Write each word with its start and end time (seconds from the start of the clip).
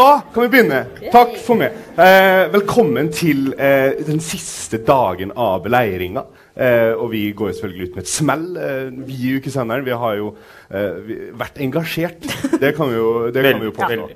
Da 0.00 0.22
kan 0.34 0.42
vi 0.42 0.48
begynne. 0.48 0.78
Takk 1.12 1.34
for 1.44 1.60
meg. 1.60 1.74
Eh, 2.00 2.46
velkommen 2.54 3.10
til 3.12 3.50
eh, 3.60 3.98
den 4.06 4.22
siste 4.24 4.78
dagen 4.86 5.34
av 5.36 5.58
beleiringa. 5.66 6.22
Eh, 6.54 6.94
og 6.94 7.10
vi 7.12 7.20
går 7.36 7.50
jo 7.50 7.56
selvfølgelig 7.58 7.88
ut 7.90 7.98
med 7.98 8.06
et 8.06 8.12
smell. 8.12 8.46
Eh, 8.56 8.88
vi 9.10 9.18
i 9.28 9.34
ukesenderen 9.36 9.84
vi 9.84 9.98
har 10.04 10.16
jo 10.16 10.30
eh, 10.70 10.96
vi, 11.04 11.18
vært 11.42 11.60
engasjert. 11.60 12.24
Det 12.62 12.72
kan 12.78 12.88
vi 12.88 12.96
jo, 12.96 13.12
det 13.34 13.44
kan 13.44 13.60
vi 13.60 13.68
jo 13.68 13.76
påstå. 13.82 14.08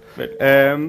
Eh, 0.49 0.89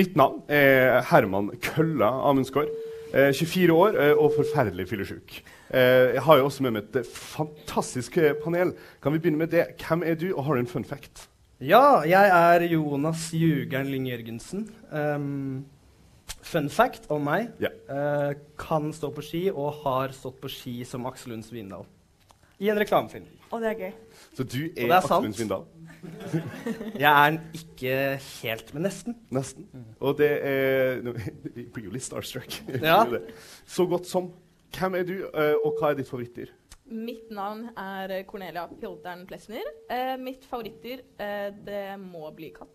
mitt 0.00 0.16
navn 0.16 0.40
er 0.48 1.02
Herman 1.12 1.52
Kølla 1.68 2.08
Amundsgaard. 2.30 2.72
Eh, 3.12 3.34
24 3.36 3.76
år 3.76 4.02
og 4.14 4.38
forferdelig 4.40 4.88
fyllesyk. 4.88 5.42
Eh, 5.68 6.14
jeg 6.16 6.24
har 6.24 6.40
jo 6.40 6.48
også 6.48 6.64
med 6.64 6.78
meg 6.78 7.02
et 7.02 7.12
fantastisk 7.12 8.16
panel. 8.40 8.72
Kan 9.02 9.12
vi 9.12 9.20
begynne 9.20 9.44
med 9.44 9.52
det? 9.52 9.74
Hvem 9.84 10.06
er 10.06 10.16
du, 10.16 10.30
og 10.32 10.46
har 10.46 10.56
du 10.56 10.64
en 10.64 10.76
fun 10.78 10.88
fact? 10.96 11.28
Ja, 11.58 12.04
jeg 12.06 12.30
er 12.30 12.62
Jonas 12.70 13.32
Jugeren 13.34 13.88
Lyng 13.90 14.04
Jørgensen. 14.06 14.60
Um, 14.94 15.64
fun 16.46 16.68
fact 16.70 17.08
om 17.10 17.24
meg. 17.26 17.48
Ja. 17.58 17.72
Uh, 17.90 18.36
kan 18.54 18.92
stå 18.94 19.10
på 19.10 19.24
ski 19.26 19.40
og 19.50 19.80
har 19.80 20.14
stått 20.14 20.38
på 20.38 20.50
ski 20.54 20.76
som 20.86 21.08
Aksel 21.10 21.34
Lund 21.34 21.42
Svindal. 21.48 21.82
I 22.62 22.70
en 22.70 22.78
reklamefilm. 22.78 23.26
Og 23.50 23.64
det 23.64 23.72
er 23.72 23.82
gøy. 23.82 23.90
Så 24.38 24.46
du 24.46 24.60
er 24.68 24.86
er 24.86 24.94
Aksel. 25.00 25.26
Lund 25.26 25.34
Svindal? 25.34 25.66
Jeg 27.02 27.10
er 27.10 27.34
den 27.34 27.40
ikke 27.58 27.98
helt, 28.22 28.70
men 28.76 28.86
nesten. 28.86 29.18
Nesten. 29.34 29.66
Og 29.98 30.14
det 30.22 30.30
er 30.38 31.02
no, 31.02 31.16
blir 31.74 31.88
jo 31.88 31.96
litt 31.96 32.06
starstruck. 32.06 32.60
Ja. 32.78 33.02
Så 33.74 33.90
godt 33.90 34.06
som. 34.06 34.30
Hvem 34.78 34.94
er 34.94 35.10
du, 35.10 35.16
eh, 35.26 35.56
og 35.64 35.74
hva 35.80 35.90
er 35.90 35.98
ditt 35.98 36.06
favorittdyr? 36.06 36.54
Mitt 36.90 37.30
navn 37.30 37.66
er 37.76 38.22
Cornelia 38.24 38.66
Pjoldern 38.80 39.26
Plesner. 39.28 39.64
Eh, 39.90 40.16
mitt 40.16 40.44
favorittdyr, 40.48 41.02
eh, 41.20 41.50
det 41.64 41.82
må 42.00 42.30
bli 42.34 42.50
katt. 42.56 42.68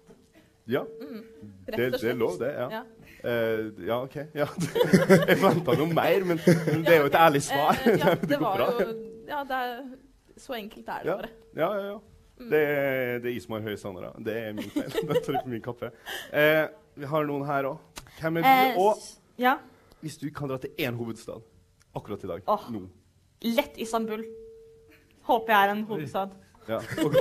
Ja, 0.65 0.83
Mm, 0.85 1.23
det, 1.65 1.73
rett 1.77 1.93
og 1.95 1.99
det 2.01 2.09
er 2.09 2.15
lov, 2.15 2.37
det. 2.39 2.51
Ja, 2.55 2.67
Ja. 2.71 2.83
Eh, 3.23 3.71
ja 3.87 3.97
OK. 4.03 4.15
Ja. 4.33 4.45
Jeg 5.27 5.37
venta 5.41 5.75
noe 5.75 5.87
mer, 5.93 6.23
men 6.29 6.37
det 6.37 6.93
er 6.93 7.01
jo 7.01 7.09
et 7.09 7.17
ærlig 7.19 7.41
svar. 7.43 7.75
Eh, 7.85 7.97
ja, 7.99 8.13
Det 8.21 8.29
det 8.29 8.37
går 8.37 8.45
var 8.45 8.57
bra. 8.57 8.67
jo 8.79 9.09
Ja, 9.27 9.41
det 9.43 9.57
er 9.59 9.83
så 10.37 10.53
enkelt 10.55 10.87
er 10.87 11.03
det 11.03 11.09
Ja. 11.11 11.15
bare. 11.17 11.29
Ja, 11.55 11.73
ja, 11.73 11.85
ja. 11.93 11.99
Det 12.43 12.59
er, 12.67 13.19
det 13.19 13.29
er 13.31 13.35
Ismar 13.37 13.61
Høie 13.61 13.77
Sandra. 13.77 14.13
Det 14.19 14.33
er 14.37 14.53
min 14.53 14.69
feil. 14.69 14.89
Det 15.09 15.19
tar 15.23 15.33
ikke 15.33 15.43
på 15.43 15.49
min 15.51 15.61
kappe. 15.61 15.91
Eh, 16.33 16.67
vi 16.95 17.05
har 17.05 17.23
noen 17.27 17.45
her 17.45 17.63
òg. 17.63 17.77
Hvem 18.21 18.37
er 18.37 18.41
du? 18.41 18.47
Eh, 18.47 18.77
Og 18.79 18.97
Ja. 19.39 19.57
hvis 20.01 20.17
du 20.21 20.29
kan 20.31 20.47
dra 20.49 20.57
til 20.57 20.71
én 20.79 20.95
hovedstad 20.95 21.41
akkurat 21.95 22.23
i 22.23 22.27
dag 22.27 22.41
Åh. 22.47 22.69
Nå. 22.71 22.87
Lett 23.43 23.77
Istanbul. 23.83 24.23
Håper 25.27 25.53
jeg 25.53 25.67
er 25.67 25.73
en 25.73 25.83
hovedstad. 25.87 26.33
Ja. 26.67 26.77
Og, 27.03 27.15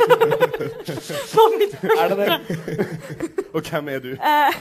På 1.33 1.47
mitt 1.59 1.73
Er 2.01 2.13
det 2.13 2.19
det? 2.19 2.59
og 3.53 3.67
hvem 3.67 3.89
er 3.91 3.99
du? 4.05 4.13
Eh, 4.15 4.59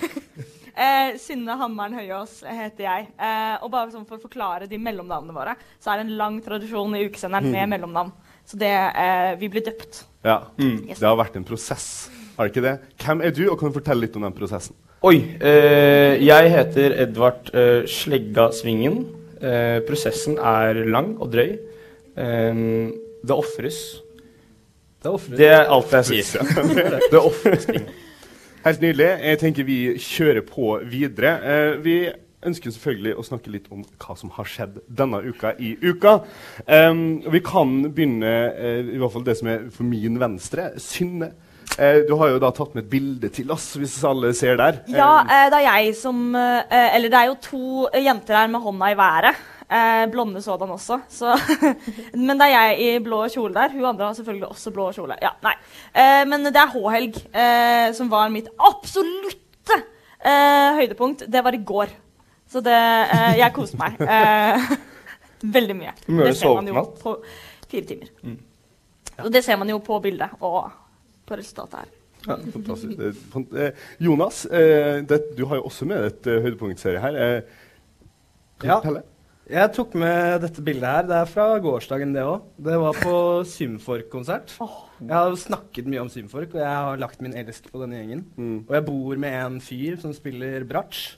eh, 0.74 1.12
Synne 1.22 1.54
Hammeren 1.60 1.94
Høyås 2.00 2.40
heter 2.48 2.88
jeg. 2.88 3.06
Eh, 3.14 3.54
og 3.62 3.70
bare 3.74 3.94
sånn 3.94 4.08
for 4.10 4.18
å 4.18 4.24
forklare 4.24 4.66
de 4.72 4.80
mellomnavnene 4.82 5.36
våre, 5.38 5.54
så 5.80 5.94
er 5.94 6.02
det 6.02 6.08
en 6.08 6.18
lang 6.18 6.42
tradisjon 6.44 6.98
i 6.98 7.06
ukesenderen 7.06 7.54
med 7.54 7.70
mellomnavn. 7.76 8.12
Så 8.50 8.58
det, 8.60 8.74
eh, 8.74 9.36
vi 9.40 9.52
blir 9.54 9.64
døpt. 9.70 10.02
Ja. 10.26 10.40
Yes. 10.58 10.98
Det 10.98 11.08
har 11.08 11.16
vært 11.22 11.38
en 11.38 11.46
prosess, 11.48 12.10
har 12.36 12.50
det 12.50 12.56
ikke 12.56 12.66
det? 12.66 12.76
Hvem 13.06 13.22
er 13.30 13.38
du, 13.38 13.44
og 13.52 13.60
kan 13.62 13.70
du 13.70 13.78
fortelle 13.78 14.08
litt 14.08 14.18
om 14.18 14.26
den 14.26 14.36
prosessen? 14.38 14.76
Oi. 15.06 15.16
Eh, 15.42 16.18
jeg 16.26 16.52
heter 16.54 16.98
Edvard 17.06 17.54
eh, 17.58 17.86
Slegga 17.90 18.50
Svingen. 18.54 19.04
Eh, 19.42 19.80
prosessen 19.88 20.38
er 20.38 20.84
lang 20.86 21.16
og 21.20 21.32
drøy. 21.34 21.58
Eh, 22.16 22.64
det 23.22 23.36
ofres. 23.36 23.82
Det 25.02 25.12
er. 25.12 25.38
Det 25.38 25.50
er 25.50 25.70
alt 25.74 25.94
jeg 25.98 26.10
sier. 26.12 26.48
det 27.12 27.20
ofres 27.20 27.66
ting. 27.72 27.88
Helt 28.62 28.82
nydelig. 28.82 29.08
Jeg 29.26 29.40
tenker 29.42 29.66
vi 29.66 29.78
kjører 29.98 30.44
på 30.46 30.76
videre. 30.86 31.32
Eh, 31.42 31.78
vi 31.82 31.96
ønsker 32.46 32.74
selvfølgelig 32.74 33.16
å 33.18 33.24
snakke 33.26 33.54
litt 33.54 33.70
om 33.74 33.84
hva 34.02 34.16
som 34.18 34.32
har 34.36 34.50
skjedd 34.50 34.80
denne 34.90 35.22
uka 35.26 35.54
i 35.62 35.76
uka. 35.82 36.20
Um, 36.66 37.22
vi 37.34 37.42
kan 37.46 37.74
begynne 37.94 38.34
eh, 38.52 38.92
i 38.96 39.00
hvert 39.02 39.14
fall 39.14 39.26
det 39.26 39.38
som 39.40 39.50
er 39.52 39.68
for 39.74 39.90
min 39.90 40.20
venstre. 40.22 40.72
Synne. 40.82 41.32
Eh, 41.82 42.04
du 42.06 42.14
har 42.20 42.30
jo 42.30 42.42
da 42.42 42.52
tatt 42.54 42.76
med 42.78 42.84
et 42.84 42.92
bilde 42.92 43.30
til 43.34 43.50
oss, 43.54 43.72
hvis 43.80 43.96
alle 44.06 44.34
ser 44.38 44.60
der. 44.60 44.84
Ja, 44.92 45.24
eh, 45.26 45.48
det 45.50 45.62
er 45.62 45.66
jeg 45.66 45.96
som 45.98 46.20
eh, 46.38 46.92
Eller 46.96 47.10
det 47.10 47.18
er 47.18 47.32
jo 47.32 47.40
to 47.42 47.88
jenter 47.98 48.38
her 48.38 48.52
med 48.54 48.62
hånda 48.62 48.92
i 48.92 48.98
været. 49.00 49.40
Eh, 49.72 50.04
blonde 50.12 50.42
sådan 50.44 50.70
også. 50.76 51.00
Så, 51.10 51.32
men 52.28 52.38
det 52.38 52.50
er 52.50 52.54
jeg 52.54 52.80
i 52.86 52.90
blå 53.02 53.24
kjole 53.34 53.56
der. 53.56 53.74
Hun 53.74 53.88
andre 53.94 54.10
har 54.10 54.18
selvfølgelig 54.18 54.50
også 54.52 54.74
blå 54.76 54.90
kjole. 54.94 55.18
Ja, 55.24 55.32
nei. 55.42 55.56
Eh, 55.96 56.22
men 56.30 56.46
det 56.52 56.60
er 56.60 56.70
H-helg 56.76 57.18
eh, 57.32 57.88
som 57.98 58.12
var 58.12 58.30
mitt 58.30 58.52
absolutte 58.60 59.80
eh, 60.22 60.78
høydepunkt. 60.82 61.26
Det 61.32 61.44
var 61.48 61.58
i 61.58 61.64
går. 61.66 61.96
Så 62.52 62.62
det 62.62 62.76
eh, 62.76 63.40
Jeg 63.40 63.56
koste 63.56 63.80
meg. 63.80 63.98
Eh, 64.06 64.76
veldig 65.58 65.80
mye. 65.80 65.96
Hvor 66.06 66.20
mye 66.20 66.36
sov 66.36 66.36
Det 66.36 66.36
du 66.36 66.40
ser 66.44 66.56
man 66.60 66.70
jo 66.70 66.76
i 66.76 66.78
natt? 66.78 67.36
fire 67.72 67.88
timer. 67.88 68.38
Og 69.24 69.34
det 69.34 69.44
ser 69.46 69.58
man 69.58 69.70
jo 69.72 69.80
på 69.80 69.98
bildet 70.04 70.36
og 70.44 70.81
på 71.32 71.40
resultatet 71.40 71.80
her. 71.84 71.92
Ja, 72.28 72.36
fantastisk. 72.54 72.98
Det 73.00 73.14
fant- 73.34 73.56
eh, 73.58 73.72
Jonas, 74.06 74.44
eh, 74.46 75.00
det, 75.10 75.22
du 75.40 75.46
har 75.50 75.58
jo 75.58 75.64
også 75.72 75.88
med 75.90 76.04
et 76.12 76.28
uh, 76.30 76.36
høydepunktserie 76.44 77.00
her. 77.02 77.16
Eh, 77.18 77.42
kan 78.62 78.70
Ja. 78.70 78.76
fortelle? 78.84 79.02
Jeg 79.52 79.72
tok 79.76 79.96
med 80.00 80.44
dette 80.46 80.62
bildet 80.64 80.86
her. 80.88 81.08
Det 81.10 81.16
er 81.18 81.26
fra 81.28 81.46
gårsdagen, 81.60 82.14
det 82.16 82.22
òg. 82.24 82.44
Det 82.62 82.76
var 82.80 82.94
på 83.02 83.16
Symfork-konsert. 83.56 84.54
Jeg 85.02 85.12
har 85.18 85.34
snakket 85.36 85.90
mye 85.92 86.04
om 86.06 86.12
Symfork, 86.14 86.54
og 86.54 86.62
jeg 86.62 86.70
har 86.86 87.02
lagt 87.02 87.20
min 87.26 87.34
elsk 87.36 87.68
på 87.74 87.82
denne 87.82 87.98
gjengen. 88.00 88.22
Mm. 88.38 88.60
Og 88.70 88.72
jeg 88.78 88.86
bor 88.88 89.18
med 89.26 89.34
en 89.42 89.58
fyr 89.66 89.98
som 90.00 90.14
spiller 90.16 90.64
bratsj. 90.70 91.18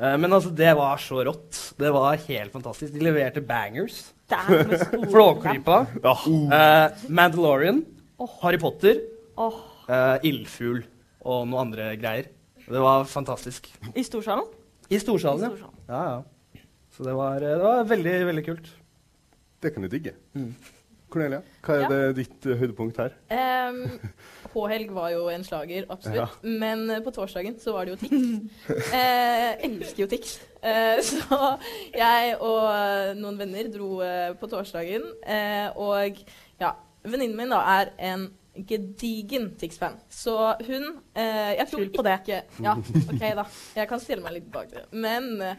Eh, 0.00 0.14
men 0.16 0.30
altså, 0.32 0.54
det 0.56 0.70
var 0.78 0.96
så 1.02 1.20
rått. 1.26 1.58
Det 1.76 1.90
var 1.92 2.16
helt 2.30 2.54
fantastisk. 2.54 2.94
De 2.94 3.02
leverte 3.04 3.42
bangers. 3.44 3.98
Er 4.30 4.78
Flåklypa. 5.12 5.82
Ja. 6.06 6.14
eh, 6.54 7.08
Mandalorian. 7.10 7.82
Harry 8.40 8.62
Potter. 8.62 9.02
Åh, 9.38 9.60
eh, 9.88 10.16
Ildfugl 10.30 10.82
og 11.20 11.46
noen 11.48 11.60
andre 11.66 11.92
greier. 12.00 12.30
Det 12.70 12.80
var 12.80 13.04
fantastisk. 13.04 13.68
I 13.94 14.02
storsalen? 14.06 14.44
I 14.90 14.98
storsalen, 14.98 15.40
I 15.40 15.44
ja. 15.44 15.50
storsalen. 15.54 15.78
ja, 15.88 16.02
ja. 16.10 16.62
Så 16.90 17.04
det 17.06 17.14
var, 17.14 17.38
det 17.40 17.56
var 17.62 17.84
veldig, 17.86 18.14
veldig 18.26 18.44
kult. 18.44 18.68
Det 19.62 19.70
kan 19.74 19.82
du 19.82 19.88
digge. 19.88 20.12
Cornelia, 21.10 21.40
hva 21.66 21.74
er 21.74 21.80
Ja. 21.82 21.88
det 21.88 22.16
ditt 22.16 22.46
uh, 22.46 22.54
høydepunkt 22.58 22.96
her? 22.98 23.14
Um, 23.30 23.80
H-helg 24.54 24.90
var 24.94 25.10
jo 25.10 25.24
en 25.28 25.42
slager, 25.44 25.86
absolutt. 25.90 26.36
Men 26.44 26.84
uh, 26.90 27.00
på 27.02 27.10
torsdagen 27.14 27.56
så 27.58 27.72
var 27.74 27.84
det 27.86 27.94
jo 27.94 28.00
Tix. 28.02 28.12
uh, 28.70 29.58
elsker 29.66 30.04
jo 30.04 30.06
Tix. 30.10 30.36
Uh, 30.62 30.98
så 31.10 31.40
jeg 31.94 32.36
og 32.38 32.66
eh, 32.70 33.14
noen 33.18 33.38
venner 33.40 33.70
dro 33.72 34.00
eh, 34.06 34.34
på 34.38 34.46
torsdagen. 34.52 35.02
Eh, 35.26 35.70
og 35.80 36.20
ja, 36.60 36.74
venninnen 37.06 37.36
min 37.38 37.54
da 37.54 37.62
er 37.80 37.90
en 38.12 38.28
gedigen 38.68 39.50
Tix-fan. 39.60 39.98
Så 40.08 40.34
hun 40.66 40.86
eh, 41.14 41.52
Jeg 41.58 41.66
tror 41.70 41.80
Skyld 41.84 41.94
på 41.96 42.04
det. 42.06 42.16
ikke 42.24 42.64
Ja, 42.64 42.74
OK, 43.12 43.24
da. 43.40 43.44
Jeg 43.76 43.88
kan 43.90 44.00
stille 44.02 44.24
meg 44.24 44.38
litt 44.38 44.50
bak 44.52 44.70
det. 44.72 44.86
Men 44.92 45.30
eh, 45.44 45.56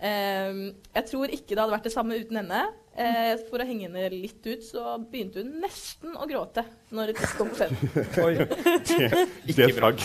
jeg 0.00 1.08
tror 1.10 1.32
ikke 1.34 1.54
det 1.54 1.60
hadde 1.60 1.74
vært 1.74 1.88
det 1.88 1.94
samme 1.94 2.20
uten 2.20 2.40
henne. 2.40 2.62
Eh, 3.00 3.36
for 3.46 3.62
å 3.62 3.64
henge 3.64 3.86
henne 3.86 4.08
litt 4.12 4.42
ut, 4.44 4.64
så 4.66 4.96
begynte 4.98 5.40
hun 5.40 5.60
nesten 5.62 6.16
å 6.18 6.26
gråte 6.28 6.64
når 6.92 7.12
Tix 7.14 7.36
kom 7.38 7.48
på 7.52 7.60
scenen. 7.60 7.76
Det 9.46 9.62
er 9.62 9.72
flagg. 9.76 10.02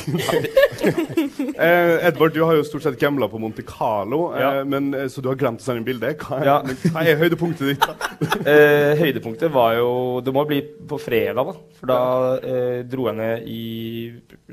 eh, 1.65 2.06
Edvard, 2.07 2.36
du 2.36 2.44
har 2.45 2.53
jo 2.56 2.65
stort 2.68 2.86
sett 2.86 3.00
gambla 3.01 3.27
på 3.31 3.42
Monte 3.42 3.65
Carlo, 3.68 4.30
eh, 4.38 4.62
men, 4.69 4.94
eh, 4.94 5.07
så 5.12 5.24
du 5.24 5.31
har 5.31 5.39
glemt 5.42 5.63
å 5.63 5.65
sende 5.65 5.81
inn 5.81 5.88
bilde. 5.89 6.13
Hva, 6.21 6.39
Ja. 6.45 6.59
hva 6.94 7.03
er 7.03 7.18
høydepunktet 7.19 7.74
ditt? 7.74 8.45
Eh, 8.45 8.94
høydepunktet 9.01 9.51
var 9.51 9.74
jo 9.80 9.89
Det 10.24 10.31
må 10.33 10.45
bli 10.47 10.62
på 10.62 11.00
fredag, 11.01 11.42
da. 11.42 11.57
For 11.80 11.89
da 11.89 12.00
eh, 12.38 12.80
dro 12.88 13.09
jeg 13.09 13.18
ned 13.18 13.50
i 13.50 13.63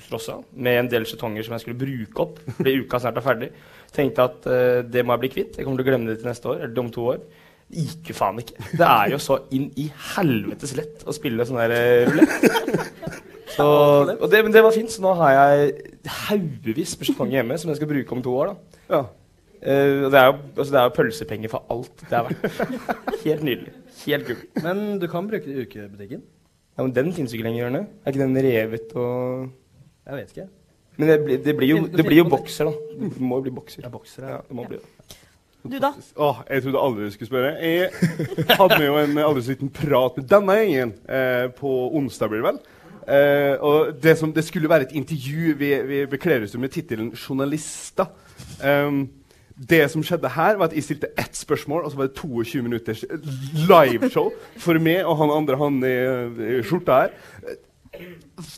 Frossa 0.08 0.40
med 0.56 0.80
en 0.80 0.90
del 0.96 1.06
skjetonger 1.06 1.44
som 1.46 1.54
jeg 1.58 1.66
skulle 1.66 1.78
bruke 1.84 2.24
opp 2.26 2.40
fordi 2.56 2.78
uka 2.80 3.02
snart 3.02 3.20
er 3.20 3.28
ferdig. 3.28 3.52
Tenkte 3.92 4.24
at 4.24 4.48
uh, 4.48 4.80
det 4.88 5.04
må 5.04 5.16
jeg 5.16 5.24
bli 5.24 5.32
kvitt. 5.36 5.56
Jeg 5.58 5.66
kommer 5.66 5.80
til 5.80 5.86
å 5.86 5.90
glemme 5.90 6.10
det 6.10 6.20
til 6.20 6.30
neste 6.30 6.48
år. 6.52 6.62
Eller 6.64 6.82
om 6.82 6.90
to 6.92 7.08
år. 7.14 7.22
Det 7.72 7.86
gikk 7.86 8.12
jo 8.12 8.16
faen 8.18 8.40
ikke. 8.42 8.56
Det 8.76 8.88
er 8.88 9.12
jo 9.14 9.20
så 9.22 9.38
inn 9.56 9.70
i 9.80 9.86
helvetes 10.14 10.74
lett 10.76 11.04
å 11.08 11.14
spille 11.16 11.46
sånn 11.48 11.60
der 11.62 11.76
eh, 11.76 12.10
rulett. 12.10 13.20
Så, 13.52 13.64
og 14.16 14.30
det, 14.32 14.38
men 14.46 14.52
det 14.54 14.62
var 14.64 14.72
fint, 14.72 14.88
så 14.88 15.02
nå 15.04 15.10
har 15.18 15.34
jeg 15.36 15.72
haugevis 16.08 16.94
med 16.96 17.34
hjemme 17.34 17.58
som 17.60 17.68
jeg 17.68 17.82
skal 17.82 17.90
bruke 17.90 18.14
om 18.16 18.22
to 18.24 18.32
år. 18.32 18.54
da. 18.54 18.78
Ja. 18.94 19.00
Uh, 19.62 20.06
og 20.06 20.14
det 20.14 20.18
er, 20.18 20.30
jo, 20.30 20.38
altså 20.56 20.70
det 20.72 20.78
er 20.80 20.86
jo 20.86 20.94
pølsepenger 20.96 21.52
for 21.52 21.66
alt 21.70 22.00
det 22.00 22.16
er 22.16 22.30
verdt. 22.30 22.86
Helt 23.26 23.44
nydelig. 23.46 23.74
Helt 24.06 24.30
gull. 24.30 24.40
Men 24.64 24.80
du 25.02 25.06
kan 25.12 25.28
bruke 25.28 25.44
det 25.44 25.52
i 25.52 25.66
ukebutikken. 25.66 26.24
Ja, 26.72 26.82
men 26.82 26.94
den 26.96 27.12
finnes 27.12 27.34
jo 27.34 27.38
ikke 27.38 27.50
lenger, 27.50 27.66
Jørne. 27.66 27.84
Er 28.02 28.14
ikke 28.14 28.24
den 28.24 28.42
revet 28.48 28.96
og 28.96 29.52
Jeg 30.08 30.16
vet 30.16 30.34
ikke. 30.34 30.48
Men 30.96 31.08
det 31.08 31.18
blir, 31.24 31.38
det 31.44 31.54
blir, 31.56 31.68
jo, 31.68 31.84
det 31.88 32.04
blir 32.04 32.20
jo 32.20 32.28
bokser, 32.28 32.68
da. 32.68 32.98
Det 33.00 33.24
må 33.24 33.38
jo 33.40 33.46
bli 33.46 33.54
bokser. 33.56 33.84
Ja, 33.84 33.92
bokser, 33.92 34.26
Ja, 34.26 34.34
ja. 34.36 34.42
det 34.48 34.56
må 34.56 34.66
bli 34.68 34.80
det. 34.80 35.18
Du, 35.62 35.78
da? 35.78 35.92
Åh, 36.18 36.42
jeg 36.50 36.64
trodde 36.64 36.80
aldri 36.82 37.06
du 37.06 37.14
skulle 37.14 37.30
spørre. 37.30 37.52
Jeg 37.62 38.56
hadde 38.58 38.80
jo 38.82 38.96
en 38.98 39.18
aldri 39.22 39.44
så 39.46 39.54
liten 39.54 39.70
prat 39.70 40.18
med 40.18 40.26
denne 40.30 40.56
gjengen 40.58 40.94
eh, 41.06 41.46
på 41.54 41.74
onsdag, 42.00 42.32
blir 42.32 42.42
det 42.42 42.48
vel. 42.48 42.60
Eh, 43.02 43.54
og 43.62 43.94
det, 44.02 44.16
som, 44.18 44.32
det 44.34 44.44
skulle 44.44 44.70
være 44.70 44.88
et 44.88 44.96
intervju. 44.98 45.54
Vi, 45.60 45.72
vi 45.86 46.04
bekler 46.10 46.44
oss 46.46 46.56
jo 46.56 46.60
med 46.62 46.74
tittelen 46.74 47.12
'journalister'. 47.14 48.10
Um, 48.58 49.04
det 49.54 49.84
som 49.92 50.02
skjedde 50.02 50.32
her, 50.34 50.56
var 50.58 50.70
at 50.70 50.74
jeg 50.74 50.84
stilte 50.86 51.12
ett 51.18 51.36
spørsmål, 51.36 51.84
og 51.84 51.92
så 51.92 51.96
var 52.00 52.08
det 52.08 52.16
22 52.18 52.62
minutters 52.62 53.04
liveshow 53.68 54.32
for 54.58 54.80
meg 54.82 55.04
og 55.04 55.18
han 55.20 55.34
andre 55.34 55.58
han 55.60 55.78
i, 55.84 55.96
i 56.58 56.62
skjorta 56.66 57.04
her. 57.04 57.14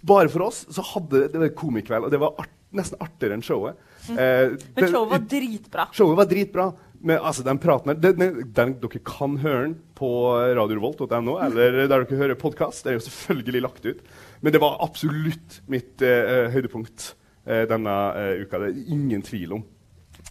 Bare 0.06 0.30
for 0.30 0.46
oss 0.46 0.64
så 0.70 0.84
hadde 0.94 1.26
det 1.32 1.40
var 1.42 1.54
komikveld, 1.58 2.06
og 2.06 2.12
det 2.14 2.20
var 2.22 2.36
art, 2.38 2.52
nesten 2.74 3.00
artigere 3.02 3.36
enn 3.38 3.44
showet. 3.44 3.78
Eh, 4.14 4.54
Men 4.76 4.90
showet 4.90 5.10
var 5.14 5.24
dritbra. 5.30 5.86
Showet 5.94 6.18
var 6.20 6.28
dritbra. 6.30 6.68
Men 7.04 7.18
altså, 7.20 7.42
den 7.44 7.58
praten 7.60 7.90
her, 7.92 7.98
den, 8.00 8.16
den, 8.16 8.38
den, 8.56 8.70
Dere 8.80 9.00
kan 9.04 9.34
høre 9.42 9.66
den 9.66 9.74
på 9.98 10.08
radiorevolt.no, 10.56 11.34
eller 11.44 11.82
der 11.82 11.90
dere 11.92 12.16
hører 12.16 12.38
podkast. 12.40 12.86
Det 12.86 12.94
er 12.94 12.96
jo 12.96 13.04
selvfølgelig 13.04 13.60
lagt 13.66 13.84
ut. 13.84 14.00
Men 14.40 14.54
det 14.54 14.62
var 14.62 14.78
absolutt 14.84 15.58
mitt 15.68 16.00
eh, 16.00 16.46
høydepunkt 16.54 17.10
eh, 17.44 17.66
denne 17.68 17.96
eh, 18.16 18.44
uka. 18.46 18.62
Det 18.62 18.70
er 18.70 18.94
ingen 18.96 19.24
tvil 19.26 19.58
om. 19.58 19.66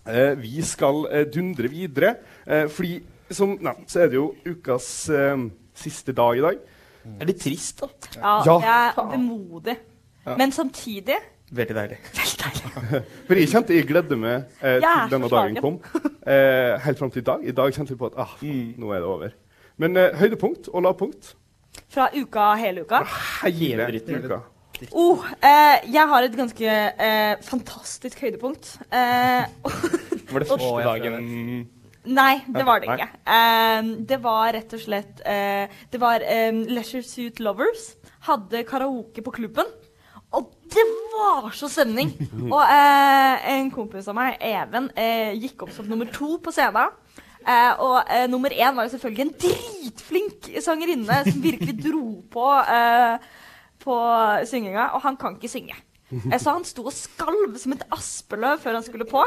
Eh, 0.10 0.34
vi 0.42 0.64
skal 0.66 1.06
eh, 1.12 1.28
dundre 1.30 1.70
videre, 1.72 2.16
eh, 2.48 2.66
fordi 2.72 2.98
som 3.34 3.54
nevnt 3.64 3.94
så 3.94 4.04
er 4.04 4.10
det 4.12 4.18
jo 4.18 4.32
ukas 4.46 4.88
eh, 5.14 5.46
siste 5.78 6.16
dag 6.18 6.42
i 6.42 6.44
dag. 6.48 6.58
Det 7.04 7.22
er 7.22 7.30
litt 7.30 7.42
trist, 7.44 7.82
da. 7.84 7.90
Ja, 8.16 8.34
Ja. 8.48 8.58
jeg 8.64 8.94
er 8.98 9.12
vemodig. 9.12 9.78
Men 10.38 10.52
samtidig 10.56 11.20
Veldig 11.54 11.76
deilig. 11.76 11.98
Veldig 12.20 12.38
deilig. 12.44 13.04
For 13.28 13.38
jeg 13.38 13.50
kjente 13.52 13.76
jeg 13.76 13.86
gledde 13.88 14.18
meg 14.18 14.48
eh, 14.64 14.80
til 14.82 15.12
denne 15.12 15.30
dagen 15.30 15.60
kom. 15.62 15.76
Eh, 16.26 16.80
helt 16.82 16.98
fram 16.98 17.12
til 17.14 17.22
i 17.22 17.28
dag. 17.28 17.44
I 17.46 17.54
dag 17.60 17.76
kjente 17.76 17.94
jeg 17.94 18.00
på 18.00 18.10
at 18.10 18.18
ah, 18.24 18.34
nå 18.42 18.90
er 18.96 19.04
det 19.04 19.10
over. 19.12 19.36
Men 19.78 19.98
eh, 19.98 20.16
høydepunkt 20.18 20.72
og 20.74 20.82
lavpunkt 20.88 21.36
fra 21.94 22.08
uka 22.14 22.54
hele 22.58 22.84
uka. 22.86 23.04
hele 23.46 23.86
dritten. 23.90 24.26
uka. 24.26 24.40
Oh, 24.92 25.22
eh, 25.46 25.86
jeg 25.94 26.08
har 26.10 26.26
et 26.26 26.36
ganske 26.36 26.66
eh, 26.66 27.36
fantastisk 27.46 28.20
høydepunkt. 28.26 28.74
Eh, 28.90 29.46
Var 30.34 30.40
det 30.44 30.50
første 30.50 30.72
dagen 30.88 31.70
Nei, 32.04 32.42
det 32.52 32.66
var 32.68 32.82
det 32.84 32.90
ikke. 32.92 33.08
Um, 33.24 33.92
det 34.08 34.20
var 34.24 34.52
rett 34.58 34.74
og 34.76 34.82
slett 34.84 35.22
uh, 35.24 35.72
Det 35.92 36.02
var 36.02 36.24
um, 36.50 36.60
Leisure 36.68 37.06
Suit 37.08 37.40
Lovers. 37.40 37.94
Hadde 38.28 38.66
karaoke 38.68 39.24
på 39.24 39.34
klubben. 39.36 39.70
Og 40.34 40.50
det 40.74 40.84
var 41.14 41.54
så 41.56 41.70
stemning! 41.70 42.12
Og 42.56 42.60
uh, 42.60 43.48
en 43.54 43.72
kompis 43.72 44.10
av 44.10 44.18
meg, 44.18 44.36
Even, 44.44 44.90
uh, 44.98 45.32
gikk 45.38 45.64
opp 45.68 45.74
som 45.76 45.88
nummer 45.88 46.10
to 46.12 46.36
på 46.44 46.54
scenen. 46.56 46.92
Uh, 47.44 47.74
og 47.84 47.96
uh, 48.08 48.26
nummer 48.32 48.54
én 48.56 48.72
var 48.76 48.86
jo 48.88 48.94
selvfølgelig 48.94 49.24
en 49.26 49.34
dritflink 49.44 50.46
sangerinne 50.64 51.18
som 51.28 51.42
virkelig 51.44 51.74
dro 51.84 52.06
på 52.32 52.46
uh, 52.48 53.18
på 53.84 53.96
synginga, 54.48 54.94
og 54.96 55.04
han 55.04 55.18
kan 55.20 55.36
ikke 55.36 55.52
synge. 55.52 55.76
Så 56.40 56.54
han 56.54 56.64
sto 56.64 56.86
og 56.88 56.94
skalv 56.96 57.58
som 57.60 57.74
et 57.76 57.84
aspeløv 57.92 58.62
før 58.64 58.78
han 58.78 58.86
skulle 58.86 59.08
på. 59.10 59.26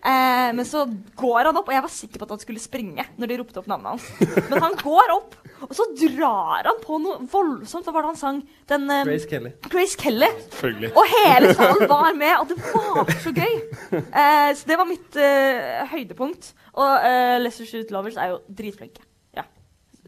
Eh, 0.00 0.50
men 0.56 0.64
så 0.64 0.86
går 1.18 1.50
han 1.50 1.58
opp, 1.60 1.68
og 1.68 1.74
jeg 1.74 1.84
var 1.84 1.92
sikker 1.92 2.20
på 2.20 2.26
at 2.26 2.34
han 2.34 2.42
skulle 2.42 2.62
springe 2.62 3.04
når 3.20 3.30
de 3.30 3.38
ropte 3.40 3.60
opp 3.60 3.68
navnet 3.68 3.92
hans. 3.92 4.06
Men 4.48 4.64
han 4.64 4.76
går 4.80 5.12
opp, 5.12 5.34
og 5.66 5.74
så 5.76 5.86
drar 5.98 6.68
han 6.70 6.80
på 6.84 7.00
noe 7.02 7.18
voldsomt. 7.30 7.84
Hva 7.84 7.94
var 7.96 8.06
det 8.06 8.12
han 8.14 8.20
sang? 8.20 8.40
Den, 8.70 8.86
eh, 8.94 9.04
Grace 9.08 9.28
Kelly. 9.28 9.52
Grace 9.68 9.98
Kelly. 10.00 10.30
Og 10.90 11.02
hele 11.16 11.52
salen 11.58 11.84
var 11.90 12.16
med, 12.16 12.36
og 12.38 12.48
det 12.48 12.58
var 12.64 13.12
så 13.20 13.34
gøy. 13.36 13.58
Eh, 14.00 14.48
så 14.56 14.70
det 14.70 14.78
var 14.80 14.88
mitt 14.88 15.20
eh, 15.20 15.84
høydepunkt. 15.92 16.54
Og 16.80 17.04
eh, 17.04 17.36
Lesser 17.42 17.68
Shoot 17.68 17.92
Lovers 17.92 18.16
er 18.16 18.32
jo 18.32 18.40
dritflinke. 18.56 19.04
Ja. 19.36 19.44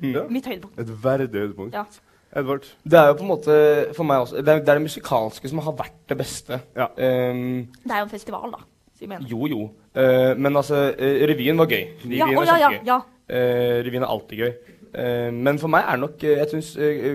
Ja. 0.00 0.24
Mitt 0.32 0.48
høydepunkt. 0.48 0.80
Et 0.80 0.96
verdig 1.04 1.44
høydepunkt. 1.44 1.76
Ja. 1.76 1.84
Edvard. 2.32 2.64
Det 2.88 2.96
er 2.96 3.10
jo 3.10 3.16
på 3.18 3.24
en 3.26 3.28
måte 3.28 3.54
for 3.92 4.08
meg 4.08 4.22
også 4.24 4.40
Det 4.40 4.48
er 4.48 4.60
det, 4.62 4.68
er 4.72 4.78
det 4.78 4.86
musikalske 4.86 5.50
som 5.52 5.60
har 5.66 5.74
vært 5.76 5.98
det 6.08 6.16
beste. 6.16 6.62
Ja. 6.76 6.86
Um, 6.96 7.66
Det 7.82 7.92
er 7.92 8.00
jo 8.00 8.06
en 8.06 8.14
festival, 8.14 8.54
da. 8.54 8.62
mener. 9.02 9.26
jo, 9.28 9.46
jo. 9.50 9.66
Uh, 9.92 10.32
men 10.40 10.56
altså, 10.56 10.86
uh, 10.96 11.22
revyen 11.28 11.58
var 11.60 11.68
gøy. 11.68 11.82
Revyen 12.04 12.16
Ja, 12.18 12.26
er 12.26 12.46
ja, 12.48 12.70
ja, 12.70 12.78
ja. 12.86 13.00
Uh, 13.28 13.80
revyen 13.84 14.02
er 14.06 14.12
alltid 14.12 14.38
gøy. 14.38 14.52
Uh, 14.92 15.28
men 15.34 15.58
for 15.60 15.72
meg 15.72 15.84
er 15.88 15.96
det 15.96 16.00
nok 16.04 16.24
Jeg 16.26 16.48
syns 16.50 16.70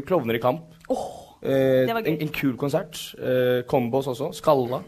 Klovner 0.06 0.38
i 0.38 0.42
kamp. 0.42 0.62
Oh, 0.90 1.38
Det 1.42 1.94
var 1.94 2.02
gøy. 2.02 2.12
en, 2.14 2.22
en 2.22 2.34
kul 2.34 2.56
konsert. 2.58 3.02
Combos 3.70 4.08
også. 4.14 4.32
Skalla. 4.38 4.82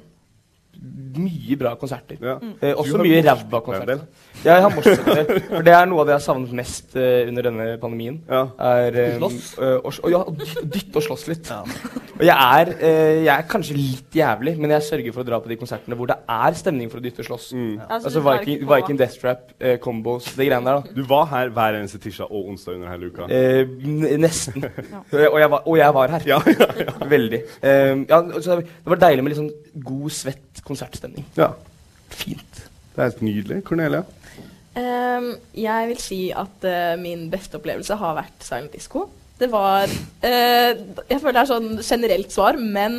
Mye 1.20 1.58
bra 1.60 1.74
konserter. 1.80 2.20
Ja. 2.22 2.38
Mm. 2.40 2.54
Eh, 2.62 2.76
også 2.78 3.00
mye 3.02 3.22
ræva 3.26 3.60
konserter. 3.66 4.04
Ja, 4.44 4.54
jeg 4.54 4.64
har 4.64 4.72
morsomheter. 4.72 5.40
For 5.50 5.66
det 5.68 5.74
er 5.76 5.88
noe 5.90 6.04
av 6.04 6.08
det 6.08 6.14
jeg 6.14 6.20
har 6.22 6.24
savnet 6.24 6.54
mest 6.56 6.94
uh, 6.96 7.28
under 7.28 7.48
denne 7.50 7.66
pandemien. 7.82 8.22
Ja. 8.30 8.46
Er, 8.70 9.00
um, 9.18 9.26
Slåss? 9.26 9.50
Uh, 9.60 9.90
og, 9.90 10.12
ja, 10.14 10.22
dytte, 10.40 10.64
dytte 10.76 11.02
og 11.02 11.06
slåss 11.10 11.26
litt. 11.28 11.50
Og 11.52 12.24
jeg 12.24 12.36
er, 12.36 12.72
uh, 12.80 13.18
jeg 13.26 13.34
er 13.34 13.50
kanskje 13.52 13.76
litt 13.76 14.16
jævlig, 14.16 14.54
men 14.62 14.76
jeg 14.78 14.86
sørger 14.88 15.16
for 15.16 15.26
å 15.26 15.28
dra 15.28 15.42
på 15.44 15.52
de 15.52 15.58
konsertene 15.60 15.98
hvor 16.00 16.08
det 16.14 16.16
er 16.32 16.56
stemning 16.62 16.92
for 16.94 17.02
å 17.02 17.04
dytte 17.04 17.26
og 17.26 17.30
slåss. 17.32 17.50
Altså, 17.90 18.10
Altså 18.10 18.24
Viking, 18.24 18.64
Viking 18.70 19.00
Death 19.00 19.20
Trap, 19.20 19.52
eh, 19.60 19.78
Combos, 19.84 20.32
det 20.36 20.48
greiene 20.48 20.66
der, 20.66 20.80
da. 20.80 20.96
Du 20.96 21.04
var 21.10 21.28
her 21.34 21.52
hver 21.56 21.78
eneste 21.80 22.00
tirsdag 22.02 22.32
og 22.32 22.50
onsdag 22.54 22.78
under 22.78 22.94
hele 22.94 23.12
uka. 23.12 23.28
Eh, 23.28 24.18
nesten. 24.20 24.66
og, 25.12 25.40
jeg 25.40 25.52
var, 25.52 25.62
og 25.66 25.78
jeg 25.78 25.94
var 26.00 26.16
her. 26.16 26.28
Ja, 26.30 26.40
ja, 26.48 26.70
ja. 26.80 26.96
Veldig. 27.12 27.42
Um, 27.60 28.06
ja, 28.10 28.22
så 28.40 28.60
det 28.62 28.94
var 28.94 29.04
deilig 29.04 29.26
med 29.26 29.34
litt 29.34 29.42
sånn 29.42 29.84
god, 29.84 30.10
svett 30.16 30.64
konsertstemning. 30.70 31.28
ja. 31.40 31.54
Fint. 32.10 32.64
Det 32.96 33.04
er 33.04 33.12
helt 33.12 33.20
nydelig. 33.22 33.60
Cornelia? 33.68 34.02
Um, 34.74 35.28
jeg 35.54 35.90
vil 35.92 36.00
si 36.02 36.18
at 36.34 36.66
uh, 36.66 36.96
min 36.98 37.28
beste 37.30 37.60
opplevelse 37.60 37.98
har 38.00 38.16
vært 38.18 38.46
Silent 38.46 38.74
Disco. 38.74 39.04
Det 39.40 39.48
var 39.52 39.86
uh, 39.86 40.26
Jeg 40.26 41.20
føler 41.20 41.38
det 41.38 41.44
er 41.44 41.52
sånn 41.52 41.70
generelt 41.86 42.34
svar, 42.34 42.58
men 42.58 42.98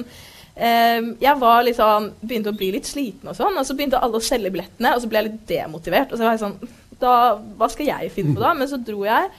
ehm, 0.55 1.13
jeg 1.21 1.43
var 1.43 1.67
litt 1.67 1.81
sånn, 1.81 2.13
begynte 2.23 2.55
å 2.55 2.57
bli 2.57 2.71
litt 2.77 2.89
sliten 2.89 3.33
og 3.33 3.37
sånn, 3.37 3.59
og 3.59 3.67
så 3.67 3.75
begynte 3.77 4.01
alle 4.01 4.23
å 4.23 4.25
selge 4.25 4.55
billettene, 4.55 4.95
og 4.95 5.03
så 5.03 5.11
ble 5.11 5.21
jeg 5.21 5.29
litt 5.29 5.45
demotivert. 5.51 6.15
Og 6.15 6.21
så 6.21 6.27
var 6.27 6.39
jeg 6.39 6.45
sånn 6.45 6.59
da, 7.03 7.15
Hva 7.59 7.69
skal 7.75 7.91
jeg 7.91 8.15
finne 8.15 8.39
på 8.39 8.47
da? 8.47 8.55
Men 8.57 8.71
så 8.71 8.79
dro 8.81 9.03
jeg, 9.09 9.31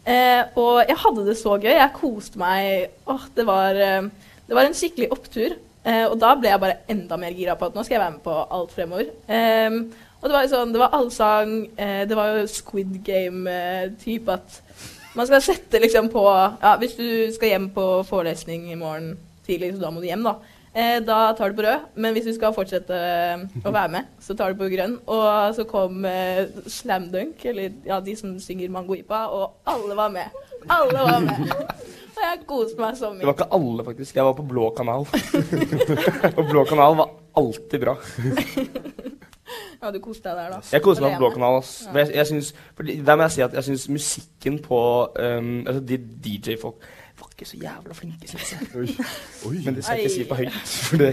Uh, 0.00 0.48
og 0.56 0.76
jeg 0.88 0.96
hadde 0.96 1.24
det 1.26 1.36
så 1.36 1.56
gøy. 1.60 1.74
Jeg 1.76 1.96
koste 1.96 2.40
meg. 2.40 2.94
Åh, 3.10 3.26
det 3.36 3.44
var, 3.44 3.76
eh, 3.76 4.06
det 4.48 4.56
var 4.56 4.64
en 4.64 4.76
skikkelig 4.76 5.10
opptur. 5.12 5.56
Eh, 5.84 6.04
og 6.04 6.18
da 6.20 6.34
ble 6.36 6.50
jeg 6.52 6.60
bare 6.60 6.78
enda 6.92 7.16
mer 7.20 7.32
gira 7.36 7.56
på 7.56 7.70
at 7.70 7.76
nå 7.76 7.84
skal 7.86 7.96
jeg 7.96 8.02
være 8.04 8.16
med 8.18 8.24
på 8.24 8.36
alt 8.58 8.74
fremover. 8.76 9.10
Ehm, 9.32 9.80
og 10.20 10.28
det 10.28 10.36
var 10.36 10.44
jo 10.44 10.52
sånn, 10.52 10.72
det 10.74 10.82
var 10.82 10.96
allsang, 10.96 11.54
eh, 11.80 12.02
det 12.08 12.16
var 12.18 12.34
jo 12.34 12.46
Squid 12.52 12.98
Game-type 13.06 14.34
at 14.36 14.60
man 15.16 15.26
skal 15.26 15.42
sette 15.42 15.80
liksom 15.82 16.10
på 16.12 16.22
Ja, 16.60 16.76
hvis 16.78 16.94
du 16.98 17.32
skal 17.34 17.54
hjem 17.54 17.70
på 17.74 17.86
forelesning 18.06 18.68
i 18.70 18.78
morgen 18.78 19.14
tidlig, 19.46 19.74
så 19.74 19.86
da 19.86 19.90
må 19.90 20.02
du 20.02 20.06
hjem, 20.10 20.26
da. 20.26 20.36
Eh, 20.70 21.00
da 21.02 21.32
tar 21.34 21.50
du 21.50 21.56
på 21.58 21.64
rød, 21.66 21.86
men 21.98 22.14
hvis 22.14 22.28
du 22.28 22.34
skal 22.36 22.54
fortsette 22.54 22.94
eh, 22.94 23.40
å 23.64 23.72
være 23.74 23.90
med, 23.96 24.10
så 24.22 24.36
tar 24.38 24.52
du 24.52 24.60
på 24.60 24.68
grønn. 24.70 25.00
Og 25.10 25.56
så 25.56 25.64
kom 25.66 26.04
eh, 26.06 26.44
Slam 26.70 27.08
Dunk, 27.10 27.42
eller 27.50 27.72
ja, 27.88 27.98
de 28.04 28.14
som 28.18 28.36
synger 28.42 28.70
Mangoipa, 28.70 29.24
og 29.34 29.56
alle 29.66 29.96
var 29.98 30.12
med. 30.14 30.38
Alle 30.70 31.08
var 31.08 31.24
med. 31.24 31.50
Og 32.20 32.26
jeg 32.26 32.42
koste 32.48 32.80
meg 32.80 32.98
så 32.98 33.10
Det 33.16 33.26
var 33.26 33.36
ikke 33.36 33.48
alle, 33.56 33.84
faktisk. 33.84 34.16
Jeg 34.16 34.24
var 34.28 34.36
på 34.38 34.46
blå 34.52 34.70
kanal. 34.76 35.06
og 36.38 36.42
blå 36.50 36.64
kanal 36.68 36.96
var 37.00 37.08
alltid 37.40 37.78
bra. 37.84 37.96
Ja, 39.80 39.90
du 39.90 39.98
koste 40.04 40.28
deg 40.28 40.36
der, 40.36 40.48
da. 40.52 40.60
Jeg 40.72 40.84
koste 40.84 41.02
meg 41.04 41.16
på 41.16 41.22
blå 41.24 41.30
kanal. 41.34 41.60
Ass. 41.62 41.70
Ja. 41.86 41.98
jeg, 42.02 42.14
jeg 42.20 42.26
synes, 42.26 42.54
der 42.78 43.16
må 43.16 43.22
jeg 43.26 43.36
si 43.36 43.44
at 43.48 43.54
jeg 43.58 43.64
syns 43.70 43.88
musikken 43.88 44.58
på 44.64 44.80
um, 45.08 45.52
altså 45.66 45.80
de 45.88 45.96
DJ-folk 46.24 46.88
var 47.20 47.28
ikke 47.34 47.48
så 47.48 47.56
jævla 47.60 47.94
flinke, 47.96 48.28
syns 48.28 48.52
jeg. 48.52 48.60
Oi. 48.76 48.88
Oi. 49.48 49.56
Men 49.64 49.74
det 49.76 49.84
skal 49.84 49.96
jeg 49.96 50.04
ikke 50.04 50.14
si 50.14 50.24
på 50.28 50.34
høyt. 50.34 50.52
For 50.88 50.96
det, 50.96 51.10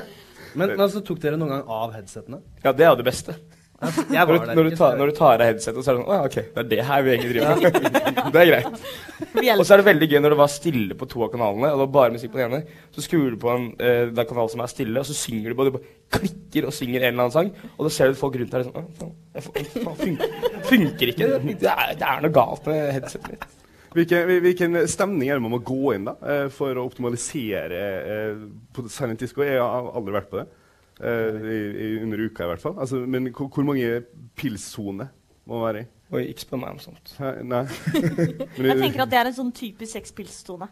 Men, 0.54 0.72
men 0.72 0.80
altså, 0.82 1.02
tok 1.06 1.20
dere 1.22 1.38
noen 1.38 1.52
gang 1.52 1.68
av 1.70 1.92
headsetene? 1.94 2.40
ja, 2.64 2.72
det 2.74 2.86
er 2.86 2.92
jo 2.92 2.98
det 2.98 3.06
beste. 3.06 3.36
Jeg 3.80 4.12
Når 4.12 4.26
var 4.28 4.32
du, 4.34 4.46
der 4.46 4.58
når, 4.58 4.66
du 4.68 4.76
tar, 4.76 4.96
når 4.98 5.08
du 5.08 5.14
tar 5.16 5.40
av 5.40 5.46
headsetet, 5.48 5.84
så 5.84 5.92
er 5.92 5.96
det 5.96 6.00
sånn 6.02 6.10
Å 6.10 6.16
ja, 6.18 6.24
OK, 6.28 6.34
det 6.36 6.62
er 6.62 6.66
det 6.68 6.80
her 6.84 7.04
vi 7.04 7.12
egentlig 7.14 7.30
driver 7.32 7.62
med. 7.62 7.92
det 8.34 8.40
er 8.42 8.50
greit. 8.50 8.82
Og 9.54 9.62
så 9.64 9.72
er 9.72 9.80
det 9.80 9.86
veldig 9.86 10.08
gøy 10.10 10.20
når 10.20 10.34
det 10.34 10.38
var 10.40 10.50
stille 10.52 10.96
på 11.00 11.08
to 11.08 11.22
av 11.24 11.30
kanalene, 11.32 11.70
og 11.70 11.78
det 11.78 11.86
var 11.86 11.94
bare 11.94 12.14
musikk 12.16 12.34
på 12.34 12.42
den 12.42 12.50
ene. 12.50 12.82
Så 12.92 13.04
skrur 13.06 13.30
du 13.32 13.38
på 13.40 13.52
en 13.54 13.70
eh, 13.80 14.02
den 14.12 14.28
kanalen 14.28 14.52
som 14.52 14.64
er 14.64 14.72
stille, 14.72 15.00
og 15.00 15.08
så 15.08 15.16
synger 15.16 15.54
du 15.54 15.56
på, 15.56 15.68
du 15.70 15.72
bare 15.78 15.94
klikker 16.18 16.68
og 16.68 16.76
synger 16.76 17.06
en 17.06 17.08
eller 17.14 17.24
annen 17.24 17.36
sang, 17.38 17.50
og 17.72 17.88
da 17.88 17.94
ser 17.96 18.12
du 18.12 18.20
folk 18.20 18.36
rundt 18.36 18.52
deg 18.58 18.68
sånn 18.68 18.76
«Å, 18.76 19.46
faen, 19.46 19.72
faen, 19.78 19.96
funker, 20.04 20.36
funker 20.68 21.14
ikke. 21.14 21.32
Det 21.48 21.72
er, 21.72 21.96
det 21.96 22.12
er 22.12 22.22
noe 22.26 22.36
galt 22.36 22.68
med 22.68 22.84
headsetet 22.98 23.32
mitt. 23.32 23.48
Hvilken, 23.96 24.30
hvilken 24.44 24.82
stemning 24.86 25.30
er 25.32 25.40
det 25.40 25.42
man 25.42 25.56
må 25.56 25.64
gå 25.66 25.96
inn 25.96 26.04
da, 26.06 26.18
eh, 26.22 26.46
for 26.54 26.76
å 26.76 26.84
optimalisere 26.86 27.80
eh, 27.98 28.42
på 28.76 28.84
Silent 28.92 29.24
Disco? 29.24 29.42
Jeg 29.46 29.58
har 29.58 29.88
aldri 29.96 30.20
vært 30.20 30.30
på 30.30 30.42
det. 30.42 30.50
Eh, 31.02 31.38
i, 31.40 31.60
i, 31.84 31.88
under 32.04 32.22
uka, 32.26 32.44
i 32.44 32.50
hvert 32.52 32.62
fall. 32.62 32.76
Altså, 32.80 33.02
men 33.06 33.30
hvor, 33.34 33.64
mange 33.66 34.02
pilssoner 34.38 35.10
må 35.46 35.58
man 35.58 35.66
være 35.68 35.82
i? 35.84 35.88
Oi, 36.10 36.24
ikke 36.32 36.42
spør 36.42 36.62
meg 36.64 36.74
om 36.74 36.80
sånt. 36.82 37.12
Hæ? 37.20 37.36
Nei. 37.46 37.62
Men 38.58 38.66
Jeg 38.72 38.80
tenker 38.80 39.04
at 39.04 39.12
det 39.12 39.18
er 39.20 39.28
en 39.30 39.36
sånn 39.36 39.52
typisk 39.54 39.94
sexpilssone. 39.94 40.66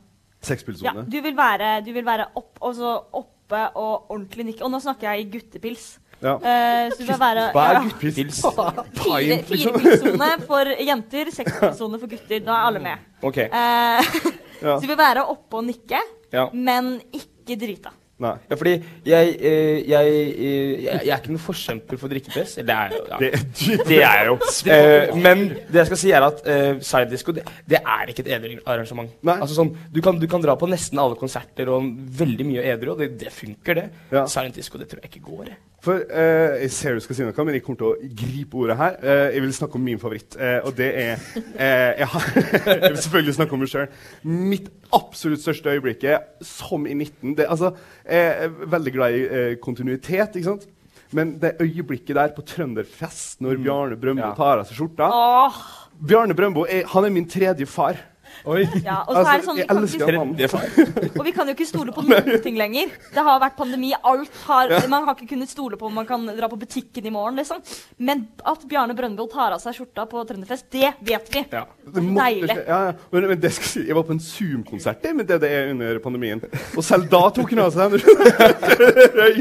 Ja, 0.82 1.04
du 1.06 1.16
vil 1.22 1.36
være, 1.38 1.68
du 1.86 1.92
vil 1.94 2.06
være 2.06 2.26
opp, 2.38 2.58
altså 2.62 2.96
oppe 3.14 3.60
og 3.78 4.10
ordentlig 4.10 4.48
nikke. 4.48 4.64
Og 4.66 4.72
nå 4.74 4.80
snakker 4.82 5.12
jeg 5.12 5.24
i 5.24 5.28
guttepils. 5.36 5.86
Ja. 6.18 6.34
Uh, 6.42 6.90
så 6.90 6.98
du 6.98 7.04
vil 7.06 7.20
være 7.20 7.44
Hva 7.54 7.64
er 7.68 7.76
ja, 7.76 7.82
guttepils? 7.86 8.40
fire, 8.42 9.38
fire 9.46 9.82
liksom. 9.84 10.44
for 10.50 10.72
jenter, 10.88 11.30
sekspilssone 11.36 12.02
for 12.02 12.10
gutter. 12.10 12.42
Da 12.42 12.56
er 12.56 12.68
alle 12.72 12.82
med. 12.82 13.08
Okay. 13.30 13.46
Uh, 13.54 14.38
Ja. 14.58 14.74
Så 14.74 14.82
du 14.82 14.90
vil 14.90 14.98
være 14.98 15.22
oppe 15.30 15.60
og 15.60 15.66
nikke, 15.68 16.00
Ja. 16.32 16.48
men 16.52 17.00
ikke 17.12 17.56
drita. 17.60 17.92
Nei. 18.18 18.32
Ja, 18.50 18.56
fordi 18.58 18.72
jeg, 19.06 19.34
eh, 19.38 19.76
jeg, 19.86 20.08
eh, 20.10 20.70
jeg, 20.82 21.02
jeg 21.06 21.12
er 21.14 21.20
ikke 21.20 21.30
noen 21.30 21.42
forkjemper 21.42 22.00
for 22.00 22.10
drikkepress. 22.10 22.56
Det 22.66 22.74
er 22.74 22.94
jo. 22.96 23.02
Ja. 23.06 23.18
Det, 23.22 23.78
Det 23.86 24.00
er 24.02 24.32
jo. 24.32 24.38
Eh, 24.78 25.14
men 25.16 25.44
det 25.70 25.78
jeg 25.80 25.88
skal 25.88 25.98
si, 26.00 26.10
er 26.14 26.24
at 26.26 26.40
uh, 26.44 26.80
Sidedisco 26.84 27.32
det, 27.34 27.44
det 27.70 27.78
er 27.78 28.10
ikke 28.10 28.24
et 28.26 28.30
edru 28.36 28.56
arrangement. 28.68 29.10
Altså 29.32 29.56
sånn, 29.56 29.70
du, 29.94 30.00
kan, 30.04 30.18
du 30.20 30.26
kan 30.30 30.42
dra 30.44 30.56
på 30.58 30.68
nesten 30.70 31.00
alle 31.00 31.16
konserter 31.18 31.70
og 31.72 31.86
veldig 32.18 32.46
mye 32.48 32.66
edru, 32.74 32.92
og 32.94 33.02
det, 33.02 33.12
det 33.22 33.32
funker, 33.34 33.78
det. 33.78 33.86
Ja. 34.12 34.26
Silent 34.30 34.58
Disco, 34.58 34.80
det 34.80 34.90
tror 34.90 35.04
jeg 35.04 35.12
ikke 35.12 35.24
går. 35.30 35.52
Jeg. 35.52 35.60
For 35.84 36.00
eh, 36.10 36.56
Jeg 36.64 36.70
ser 36.74 36.96
du 36.98 37.00
skal 37.04 37.14
si 37.14 37.22
noe, 37.22 37.44
men 37.46 37.54
jeg 37.54 37.62
kommer 37.62 37.78
til 37.78 37.90
å 37.92 38.14
gripe 38.18 38.56
ordet 38.58 38.76
her. 38.80 38.96
Eh, 38.98 39.26
jeg 39.36 39.42
vil 39.44 39.52
snakke 39.54 39.78
om 39.78 39.84
min 39.86 40.00
favoritt, 40.02 40.34
eh, 40.34 40.56
og 40.66 40.72
det 40.78 40.88
er 40.90 41.12
eh, 41.54 42.00
jeg, 42.00 42.08
har, 42.14 42.26
jeg 42.72 42.80
vil 42.88 42.98
selvfølgelig 43.04 43.36
snakke 43.36 43.54
om 43.54 43.62
meg 43.62 43.70
sjøl. 43.70 43.86
Mitt 44.26 44.66
absolutt 44.98 45.44
største 45.44 45.70
øyeblikket, 45.76 46.42
som 46.42 46.88
i 46.90 46.96
19 46.98 47.36
det, 47.38 47.46
altså, 47.46 47.70
Jeg 48.08 48.48
er 48.48 48.58
veldig 48.74 48.94
glad 48.98 49.14
i 49.14 49.22
eh, 49.28 49.52
kontinuitet, 49.62 50.34
ikke 50.40 50.50
sant? 50.50 50.66
Men 51.14 51.36
det 51.40 51.54
øyeblikket 51.64 52.18
der 52.18 52.34
på 52.36 52.42
Trønderfest, 52.44 53.38
når 53.40 53.62
Bjarne 53.62 53.96
Brøndbo 53.96 54.26
Ja. 54.26 54.34
tar 54.36 54.58
av 54.60 54.66
seg 54.68 54.76
skjorta 54.76 55.06
Åh, 55.08 55.62
Bjarne 56.10 56.34
Brøndbo 56.36 56.66
er, 56.68 56.82
han 56.90 57.06
er 57.06 57.14
min 57.14 57.24
tredje 57.30 57.64
far. 57.70 57.96
ja, 58.88 59.00
og 59.04 59.16
så 59.16 59.24
er 59.24 59.40
det 59.40 59.46
sånn, 59.46 59.58
vi 59.58 59.62
jeg 59.62 59.68
kan 59.68 59.82
elsker 59.82 60.12
ikke, 60.14 61.08
og 61.18 61.24
vi 61.26 61.32
kan 61.36 61.50
jo 61.50 61.54
ikke 61.56 61.68
stole 61.68 61.94
på 61.94 62.04
noen 62.06 62.42
ting 62.44 62.58
lenger. 62.60 62.92
Det 63.14 63.24
har 63.28 63.40
vært 63.42 63.56
pandemi. 63.58 63.92
alt 63.98 64.42
har, 64.46 64.74
Man 64.90 65.06
har 65.08 65.16
ikke 65.16 65.32
kunnet 65.34 65.50
stole 65.52 65.78
på 65.80 65.88
om 65.88 65.98
man 66.00 66.06
kan 66.08 66.24
dra 66.36 66.48
på 66.50 66.58
butikken 66.60 67.06
i 67.06 67.12
morgen. 67.14 67.36
liksom. 67.40 67.62
Men 67.98 68.26
at 68.44 68.64
Bjarne 68.68 68.96
Brøndbo 68.98 69.26
tar 69.30 69.56
av 69.56 69.62
seg 69.62 69.76
skjorta 69.76 70.06
på 70.10 70.24
Trønderfest, 70.28 70.68
det 70.74 70.92
vet 71.00 71.32
vi. 71.34 71.44
Ja. 71.52 71.64
Det 71.84 72.02
måtte 72.04 72.28
Deilig. 72.28 72.56
Ja, 72.66 72.78
ja. 72.88 72.92
Men, 73.12 73.28
men 73.32 73.40
det 73.40 73.52
skal 73.56 73.66
jeg 73.66 73.72
si, 73.72 73.84
jeg 73.88 73.96
var 73.98 74.06
på 74.08 74.14
en 74.16 74.22
Zoom-konsert 74.22 75.06
med 75.14 75.28
det 75.28 75.40
det 75.42 75.50
er 75.54 75.70
under 75.72 75.98
pandemien. 76.04 76.42
Og 76.76 76.84
selv 76.84 77.08
da 77.12 77.22
tok 77.34 77.54
hun 77.54 77.62
av 77.64 77.72
seg 77.74 77.94
den. 77.94 78.00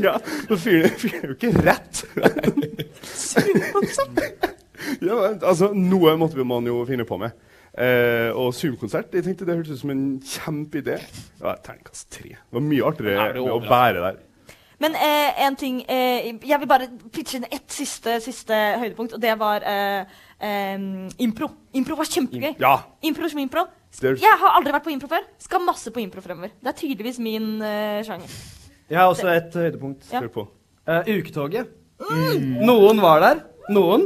ja, 0.07 0.15
fyren 0.55 0.91
er 0.91 1.27
jo 1.27 1.35
ikke 1.35 1.53
rett. 1.65 2.03
ja, 5.01 5.17
altså, 5.41 5.71
noe 5.73 6.15
måtte 6.19 6.47
man 6.47 6.67
jo 6.69 6.81
finne 6.87 7.07
på 7.07 7.19
med. 7.21 7.35
Eh, 7.77 8.31
og 8.33 8.55
Zoom-konsert 8.57 9.13
jeg 9.13 9.21
tenkte 9.27 9.45
det 9.45 9.53
hørtes 9.59 9.77
ut 9.77 9.83
som 9.83 9.91
en 9.93 10.05
kjempeidé. 10.25 10.97
Ja, 11.41 11.53
Terningkast 11.61 12.09
tre. 12.15 12.33
Det 12.33 12.57
var 12.57 12.65
mye 12.65 12.87
artigere 12.87 13.27
med 13.35 13.51
å 13.53 13.59
bære 13.61 14.01
der. 14.01 14.23
Men 14.81 14.93
eh, 14.93 15.39
en 15.41 15.55
ting 15.57 15.79
eh, 15.89 16.27
Jeg 16.45 16.59
vil 16.61 16.69
bare 16.69 16.85
pitche 17.13 17.39
inn 17.39 17.47
ett 17.49 17.65
siste, 17.73 18.19
siste 18.21 18.57
høydepunkt, 18.81 19.15
og 19.17 19.21
det 19.21 19.33
var 19.39 19.65
eh, 19.65 20.19
eh, 20.41 20.75
impro. 21.25 21.49
Impro 21.77 21.97
var 21.97 22.09
kjempegøy. 22.09 22.55
Ja. 22.61 22.75
Impro 23.05 23.29
som 23.29 23.41
impro. 23.41 23.65
Jeg 24.01 24.37
har 24.41 24.53
aldri 24.57 24.73
vært 24.75 24.85
på 24.85 24.93
impro 24.93 25.09
før. 25.09 25.25
Skal 25.41 25.65
masse 25.65 25.93
på 25.93 26.01
impro 26.01 26.21
fremover. 26.21 26.53
Det 26.61 26.73
er 26.73 26.77
tydeligvis 26.81 27.21
min 27.23 27.57
eh, 27.65 28.03
sjanger. 28.05 28.37
Jeg 28.87 28.99
har 28.99 29.09
også 29.11 29.29
et 29.33 29.57
høydepunkt. 29.57 30.05
Ja. 30.13 30.21
Hør 30.21 30.33
på. 30.33 30.47
Uh, 30.87 31.01
uketoget. 31.17 31.73
Noen 32.63 33.01
var 33.03 33.19
der. 33.19 33.41
Noen. 33.75 34.05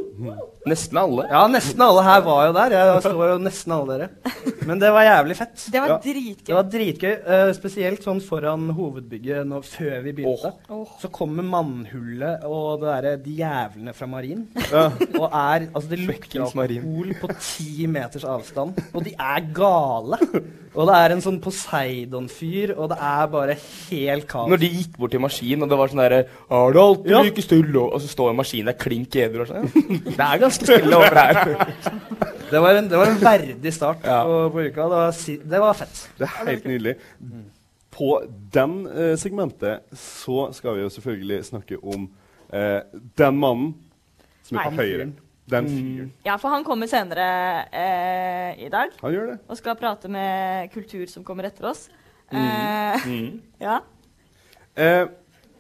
Nesten 0.70 0.98
alle. 1.02 1.24
Ja, 1.32 1.48
nesten 1.50 1.82
alle 1.82 2.04
her 2.06 2.20
var 2.22 2.44
jo 2.46 2.54
der. 2.54 2.74
Jeg 2.76 3.02
så 3.02 3.12
jo 3.18 3.38
nesten 3.42 3.72
alle 3.74 3.96
dere. 3.98 4.34
Men 4.70 4.78
det 4.78 4.92
var 4.94 5.02
jævlig 5.08 5.36
fett. 5.40 5.64
Det 5.74 5.82
var 5.82 5.88
Ja. 5.90 5.98
Det 6.46 6.54
var 6.54 6.64
dritgøy, 6.70 7.16
Uh, 7.26 7.52
spesielt 7.58 8.04
sånn 8.06 8.22
foran 8.22 8.68
hovedbygget 8.78 9.48
nå, 9.50 9.62
før 9.66 10.04
vi 10.06 10.14
begynte. 10.20 10.52
Så 11.02 11.10
kommer 11.12 11.42
mannhullet 11.44 12.44
og 12.46 12.82
det 12.84 12.92
derre 12.92 13.14
de 13.24 13.34
jævlene 13.42 13.94
fra 13.98 14.06
Marin. 14.08 14.46
Og 15.18 15.28
er 15.32 15.68
Altså, 15.74 15.90
det 15.90 16.00
lukter 16.06 16.42
alkohol 16.46 17.14
på 17.22 17.28
ti 17.42 17.88
meters 17.88 18.24
avstand. 18.24 18.78
Og 18.94 19.04
de 19.04 19.16
er 19.18 19.42
gale. 19.56 20.18
Og 20.72 20.88
det 20.88 20.96
er 20.96 21.12
en 21.12 21.22
sånn 21.26 21.42
Poseidon-fyr, 21.44 22.76
og 22.78 22.90
det 22.94 22.98
er 23.02 23.26
bare 23.34 23.56
helt 23.90 24.28
kaos. 24.30 24.48
Når 24.48 24.62
de 24.62 24.70
gikk 24.72 24.94
bort 25.02 25.12
til 25.12 25.20
maskinen, 25.20 25.64
og 25.66 25.70
det 25.74 25.78
var 25.82 25.88
sånn 25.92 26.00
derre 26.06 26.22
Er 26.52 26.72
det 26.72 26.82
alltid 26.86 27.12
Ja. 27.12 27.22
like 27.26 27.42
stille? 27.44 27.82
Og 27.82 28.00
så 28.00 28.08
står 28.08 28.36
maskinen 28.38 28.66
der 28.70 28.78
klink 28.80 29.10
edru 29.16 29.42
og 29.42 29.48
sånn. 29.50 29.68
Det 30.06 30.20
er 30.20 30.38
ganske 30.40 30.51
stille 30.56 30.96
over 30.98 31.16
her. 31.16 31.72
Det 32.52 32.60
var 32.62 32.76
en, 32.82 32.90
det 32.92 32.98
var 33.00 33.08
en 33.12 33.22
verdig 33.22 33.74
start 33.74 34.04
Ja. 34.06 34.24
på, 34.28 34.38
på 34.54 34.66
uka. 34.68 34.82
Det 34.92 34.98
var, 34.98 35.12
si, 35.16 35.38
det 35.38 35.60
var 35.64 35.74
fett. 35.80 36.02
Det 36.20 36.28
er 36.28 36.50
helt 36.50 36.66
nydelig. 36.68 36.96
På 37.92 38.22
den 38.54 38.88
eh, 38.88 39.14
segmentet 39.20 39.84
så 39.98 40.50
skal 40.56 40.76
vi 40.78 40.82
jo 40.86 40.90
selvfølgelig 40.92 41.42
snakke 41.48 41.78
om 41.84 42.10
eh, 42.54 42.80
den 43.20 43.38
mannen 43.40 43.74
som 44.48 44.58
er 44.58 44.70
på 44.72 44.82
høyre. 44.82 45.10
Den 45.52 45.68
fyren. 45.68 46.12
Ja, 46.26 46.36
for 46.40 46.54
han 46.54 46.64
kommer 46.64 46.88
senere 46.88 47.26
eh, 47.76 48.62
i 48.66 48.70
dag 48.72 48.94
Han 49.02 49.12
gjør 49.12 49.26
det. 49.34 49.40
og 49.52 49.58
skal 49.60 49.76
prate 49.80 50.08
med 50.12 50.70
kultur 50.72 51.06
som 51.12 51.26
kommer 51.28 51.48
etter 51.50 51.68
oss. 51.72 51.88
Eh, 52.32 53.10
ja. 53.68 53.80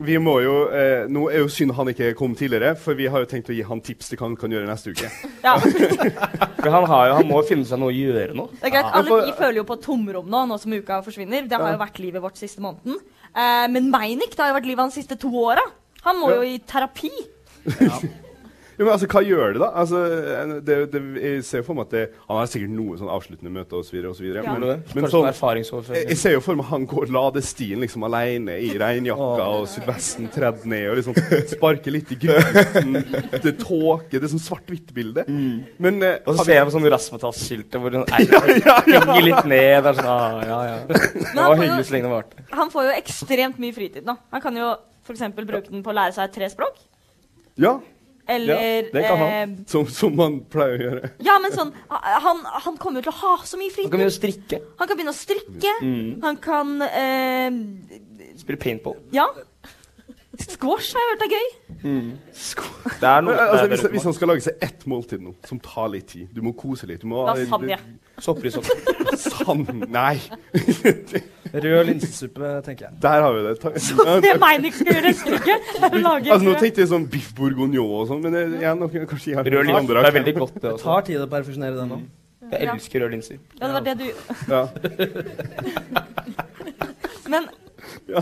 Vi 0.01 0.15
må 0.21 0.33
jo, 0.41 0.53
eh, 0.73 1.03
nå 1.11 1.27
er 1.29 1.43
jo 1.43 1.49
synd 1.51 1.75
han 1.77 1.91
ikke 1.91 2.11
kom 2.17 2.33
tidligere, 2.37 2.73
for 2.79 2.97
vi 2.97 3.05
har 3.11 3.21
jo 3.23 3.27
tenkt 3.29 3.51
å 3.51 3.55
gi 3.55 3.61
han 3.67 3.81
tips 3.85 4.09
til 4.09 4.17
hva 4.19 4.27
han 4.29 4.37
kan 4.39 4.53
gjøre 4.53 4.65
neste 4.69 4.93
uke. 4.95 5.09
ja. 5.45 5.53
For 6.61 6.69
han, 6.69 6.85
har 6.89 7.07
jo, 7.09 7.13
han 7.19 7.29
må 7.29 7.39
jo 7.41 7.47
finne 7.49 7.65
seg 7.65 7.79
noe 7.81 7.89
å 7.89 7.95
gjøre 7.95 8.35
nå. 8.37 8.47
Det 8.59 8.67
er 8.69 8.73
greit. 8.75 8.85
Ja, 8.89 8.99
Alle 9.01 9.19
vi 9.25 9.35
føler 9.37 9.59
jo 9.61 9.65
på 9.69 9.77
et 9.79 9.85
tomrom 9.85 10.27
nå, 10.29 10.41
nå 10.49 10.57
som 10.61 10.73
uka 10.77 10.99
forsvinner. 11.05 11.47
Det 11.49 11.57
har 11.57 11.73
jo 11.73 11.79
vært 11.81 12.01
livet 12.03 12.21
vårt 12.21 12.37
siste 12.41 12.61
måneden. 12.61 12.99
Eh, 13.31 13.67
men 13.73 13.89
Meinick, 13.93 14.35
det 14.35 14.43
har 14.43 14.51
jo 14.51 14.57
vært 14.59 14.69
livet 14.69 14.83
hans 14.85 14.97
siste 14.99 15.17
to 15.21 15.31
åra. 15.41 15.63
Han 16.05 16.19
må 16.21 16.29
Ja. 16.29 16.35
jo 16.41 16.49
i 16.49 16.59
terapi. 16.65 17.09
Ja, 17.79 17.97
men 18.77 18.89
altså, 18.93 19.07
Hva 19.11 19.21
gjør 19.25 19.55
det, 19.55 19.61
da? 19.61 19.69
Altså, 19.81 20.01
det, 20.65 20.77
det, 20.93 21.01
jeg 21.21 21.43
ser 21.47 21.61
jo 21.61 21.67
for 21.67 21.77
meg 21.77 21.87
at 21.89 21.95
det, 21.95 22.03
Han 22.27 22.39
har 22.39 22.49
sikkert 22.51 22.73
noe 22.75 22.97
sånn 22.99 23.11
avsluttende 23.13 23.53
møte 23.53 23.77
osv. 23.77 23.97
Ja. 23.99 24.43
Men, 24.47 24.65
Men, 24.95 25.07
sånn, 25.11 25.27
sånn 25.37 25.89
jeg, 25.91 26.05
jeg 26.11 26.19
ser 26.19 26.35
jo 26.37 26.43
for 26.45 26.59
meg 26.59 26.69
han 26.71 26.87
går 26.89 27.11
ladestien 27.13 27.83
liksom 27.83 28.05
alene 28.07 28.57
i 28.63 28.71
regnjakka 28.79 29.47
og 29.57 29.67
sydvesten 29.71 30.29
tredd 30.33 30.65
ned 30.69 30.87
og 30.91 30.99
liksom 31.01 31.17
sparker 31.51 31.95
litt 31.95 32.13
i 32.15 32.19
grøten. 32.21 32.99
Det 33.41 33.55
tåke, 33.61 34.15
det 34.17 34.23
er 34.23 34.31
sånn 34.33 34.43
svart-hvitt-bilde. 34.43 35.25
Men 35.81 36.01
eh, 36.05 36.19
Og 36.25 36.37
så 36.39 36.47
ser 36.47 36.61
jeg 36.61 36.69
på 36.69 36.75
sånn 36.77 36.87
Rasmatas-skiltet 36.91 37.81
hvor 37.81 37.93
den 37.93 38.05
henger 38.15 39.25
litt 39.25 39.49
ned. 39.49 39.81
og 39.81 39.91
er 39.91 39.99
sånn, 39.99 40.11
ah, 40.11 40.39
ja, 40.47 40.61
ja. 40.71 40.77
Det 40.91 41.35
var 41.35 41.59
hyggelig 41.59 41.89
så 41.89 41.97
lenge 41.97 42.09
det 42.09 42.15
varte. 42.15 42.45
Han 42.55 42.71
får 42.73 42.87
jo 42.89 42.95
ekstremt 42.99 43.61
mye 43.61 43.75
fritid 43.75 44.07
nå. 44.07 44.17
Han 44.33 44.43
kan 44.43 44.57
jo 44.57 44.73
f.eks. 45.05 45.25
bruke 45.37 45.67
den 45.69 45.83
på 45.85 45.91
å 45.93 45.97
lære 45.97 46.15
seg 46.15 46.31
tre 46.35 46.49
språk. 46.51 46.79
Ja, 47.59 47.79
Eller 48.35 48.89
det 48.93 49.03
kan 49.05 49.17
han. 49.21 49.31
eh, 49.51 49.65
som, 49.71 49.87
som 49.91 50.15
man 50.17 50.39
pleier 50.51 50.77
å 50.77 50.85
gjøre. 50.87 51.11
Ja, 51.25 51.37
men 51.43 51.53
sånn 51.55 51.71
Han, 51.89 52.41
han 52.65 52.77
kommer 52.81 53.01
jo 53.01 53.09
til 53.09 53.13
å 53.13 53.19
ha 53.21 53.33
så 53.45 53.59
mye 53.59 53.71
fritid. 53.73 53.91
fritid. 53.91 53.91
kan 53.91 53.99
begynne 53.99 54.11
å 54.11 54.19
strikke. 54.19 54.61
Han 54.79 54.87
kan 54.91 54.97
begynne 54.99 55.15
å 55.15 55.21
strikke. 55.21 55.73
Han 56.27 56.41
kan 56.43 56.75
eh, 56.87 58.35
Spille 58.41 58.61
paintball. 58.61 58.97
Ja. 59.15 59.27
Squash 60.41 60.93
har 60.95 61.01
jeg 61.03 61.09
hørt 61.11 61.23
er 61.25 61.33
gøy. 61.35 61.47
Det 63.01 63.09
er 63.09 63.23
noe 63.25 63.33
Men, 63.35 63.41
altså, 63.41 63.65
hvis, 63.67 63.83
hvis 63.93 64.05
han 64.07 64.15
skal 64.15 64.31
lage 64.31 64.45
seg 64.45 64.63
ett 64.63 64.85
måltid 64.89 65.21
nå, 65.21 65.33
som 65.45 65.59
tar 65.61 65.89
litt 65.91 66.07
tid 66.13 66.31
Du 66.33 66.39
må 66.45 66.53
kose 66.57 66.87
litt. 66.89 67.03
Du 67.03 67.09
må, 67.11 67.25
Lasagne. 67.27 67.77
Sopper 68.25 68.47
i 68.47 68.53
sopp. 68.53 68.69
Sand 69.27 69.69
nei! 69.91 70.15
Rød 71.53 71.85
linsesuppe, 71.89 72.47
tenker 72.63 72.85
jeg. 72.87 72.93
Der 73.03 73.21
har 73.25 73.31
vi 73.35 73.41
det. 73.47 73.53
Ta, 73.59 73.69
Det 74.23 74.29
er 74.31 74.37
Meinick 74.39 74.73
skal 74.77 74.87
gjøre 74.93 75.05
neste 75.09 75.29
uke. 75.35 75.55
Altså, 75.81 76.45
nå 76.47 76.53
tenkte 76.61 76.79
jeg 76.85 76.89
sånn 76.93 77.05
biff 77.11 77.29
bourguignon 77.35 77.91
og 77.99 78.05
sånn, 78.07 78.21
men 78.23 78.31
jeg, 78.37 78.45
jeg, 78.61 78.71
nok, 78.79 78.91
kanskje 79.11 79.27
jeg 79.33 79.37
har 79.41 79.45
Rød 79.51 79.65
linse. 79.67 79.79
andre 79.81 79.95
Det 80.05 80.09
er 80.11 80.15
veldig 80.19 80.35
godt, 80.39 80.53
det 80.55 80.61
Det 80.63 80.71
også. 80.77 80.85
tar 80.87 81.01
tid 81.09 81.17
å 81.25 81.27
perfeksjonere 81.33 81.75
den 81.81 81.89
nå. 81.91 81.97
Jeg 82.51 82.67
elsker 82.67 82.99
røde 83.03 83.13
linser. 83.15 83.37
Ja, 83.59 83.63
det 83.67 83.73
var 83.75 83.83
det 83.85 83.95
du 83.99 84.07
Ja. 84.51 84.61
Men 87.31 87.43
Ja. 88.09 88.21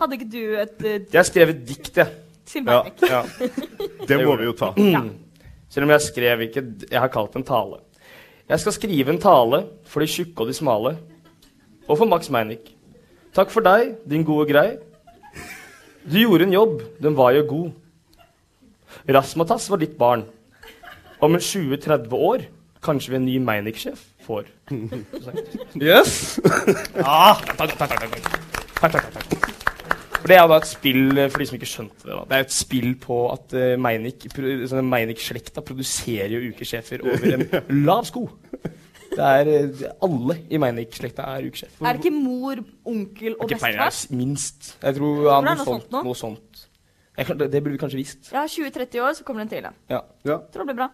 hadde 0.00 0.14
ikke 0.16 0.30
du 0.30 0.42
et 0.60 0.78
uh, 0.84 0.98
Jeg 1.12 1.24
skrev 1.28 1.48
et 1.52 1.62
dikt, 1.68 1.96
jeg. 1.96 2.08
Til 2.50 2.64
Ja. 2.64 2.82
Meinick? 2.82 3.00
Ja. 3.10 3.22
Det 4.08 4.16
må 4.24 4.36
vi 4.40 4.44
jo 4.48 4.52
ta. 4.56 4.68
Ja. 4.80 5.02
Selv 5.70 5.84
om 5.86 5.90
jeg 5.94 6.00
skrev 6.06 6.36
ikke 6.48 6.62
Jeg 6.90 7.00
har 7.00 7.08
kalt 7.12 7.32
det 7.34 7.40
en 7.42 7.46
tale. 7.48 7.76
Jeg 8.50 8.58
skal 8.64 8.72
skrive 8.74 9.08
en 9.12 9.20
tale 9.22 9.58
for 9.86 10.00
de 10.02 10.06
tjukke 10.10 10.40
og 10.42 10.46
de 10.50 10.54
smale. 10.56 10.90
Og 11.90 11.98
for 11.98 12.06
Max 12.06 12.30
Meinick. 12.30 12.70
Takk 13.34 13.50
for 13.50 13.66
deg, 13.66 13.96
din 14.06 14.22
gode 14.26 14.46
grei. 14.50 14.78
Du 16.06 16.16
gjorde 16.20 16.46
en 16.46 16.54
jobb, 16.54 16.82
den 17.02 17.16
var 17.18 17.34
jo 17.34 17.42
god. 17.50 17.72
Rasmatas 19.10 19.66
var 19.70 19.82
ditt 19.82 19.96
barn. 19.98 20.24
Om 21.20 21.34
en 21.36 21.42
20-30 21.42 22.14
år 22.14 22.46
kanskje 22.80 23.12
vi 23.12 23.18
en 23.18 23.26
ny 23.26 23.36
Meinick-sjef 23.42 24.06
får. 24.24 24.46
Yes. 25.80 26.38
ja, 26.96 27.34
takk, 27.58 27.74
takk, 27.76 27.98
takk, 27.98 28.94
takk. 28.94 29.48
For 30.20 30.28
Det 30.28 30.36
er 30.36 30.42
jo 30.44 30.50
da 30.52 30.58
et 30.60 30.68
spill 30.68 31.18
eh, 31.18 31.28
for 31.32 31.42
de 31.42 31.48
som 31.48 31.56
ikke 31.58 31.68
skjønte 31.68 32.06
det. 32.06 32.12
da. 32.12 32.22
Det 32.30 32.38
er 32.38 32.46
et 32.46 32.54
spill 32.54 32.90
på 33.02 33.18
at 33.32 33.56
uh, 33.56 33.90
sånn 34.70 34.88
Meinick-slekta 34.88 35.64
produserer 35.66 36.32
jo 36.36 36.52
ukesjefer 36.54 37.02
over 37.04 37.34
en 37.34 37.84
lav 37.88 38.06
sko. 38.08 38.28
Det 39.10 39.26
er 39.26 39.48
eh, 39.52 39.84
Alle 40.06 40.36
i 40.50 40.58
Meinik-slekta 40.62 41.26
er 41.36 41.46
ukesjef. 41.50 41.76
Er 41.82 41.96
det 41.98 42.04
ikke 42.04 42.14
mor, 42.16 42.60
onkel 42.86 43.34
og 43.36 43.46
Ikke 43.48 43.60
peiling, 43.64 43.82
bestefar? 43.82 44.16
minst. 44.16 44.72
Jeg 44.82 44.96
tror 45.00 45.20
ja, 45.26 45.40
noe, 45.42 45.54
noe 45.58 45.66
sånt. 45.66 45.92
Noe 45.96 46.16
sånt. 46.18 46.64
Jeg 47.18 47.36
det, 47.36 47.50
det 47.52 47.60
burde 47.60 47.74
vi 47.74 47.80
kanskje 47.82 47.98
visst. 48.00 48.30
Ja, 48.32 48.46
20-30 48.48 49.02
år, 49.04 49.12
så 49.18 49.24
kommer 49.26 49.42
den 49.44 49.50
til 49.52 49.60
igjen. 49.60 49.76
Ja. 49.90 50.00
Ja, 50.24 50.38
Tror 50.54 50.64
det 50.64 50.72
blir 50.72 50.78
bra. 50.84 50.90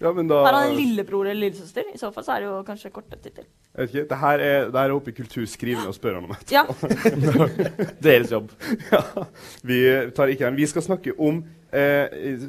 ja 0.00 0.12
men 0.12 0.28
da 0.30 0.42
Har 0.46 0.56
han 0.60 0.70
en 0.70 0.76
lillebror 0.78 1.26
eller 1.26 1.48
lillesøster? 1.48 1.90
I 1.92 1.98
så 2.00 2.10
fall 2.14 2.24
så 2.24 2.36
er 2.36 2.44
det 2.44 2.48
jo 2.48 2.62
kanskje 2.68 2.90
kortere 2.94 3.20
tittel. 3.20 3.44
Jeg 3.76 3.82
vet 3.82 3.94
ikke, 3.94 4.08
det 4.08 4.18
her 4.22 4.40
er, 4.40 4.70
det 4.70 4.80
her 4.80 4.88
er 4.88 4.94
oppe 4.96 5.12
i 5.12 5.16
kulturskrivende 5.18 5.90
å 5.90 5.96
spørre 5.96 6.20
han 6.20 6.24
om 6.24 6.32
det. 6.32 6.54
Ja. 6.54 6.62
Deres 8.06 8.32
jobb. 8.32 8.52
Ja, 8.92 9.02
vi 9.66 9.80
tar 10.16 10.32
ikke 10.32 10.46
den. 10.46 10.56
Vi 10.56 10.68
skal 10.70 10.84
snakke 10.86 11.12
om 11.20 11.42
eh, 11.72 12.06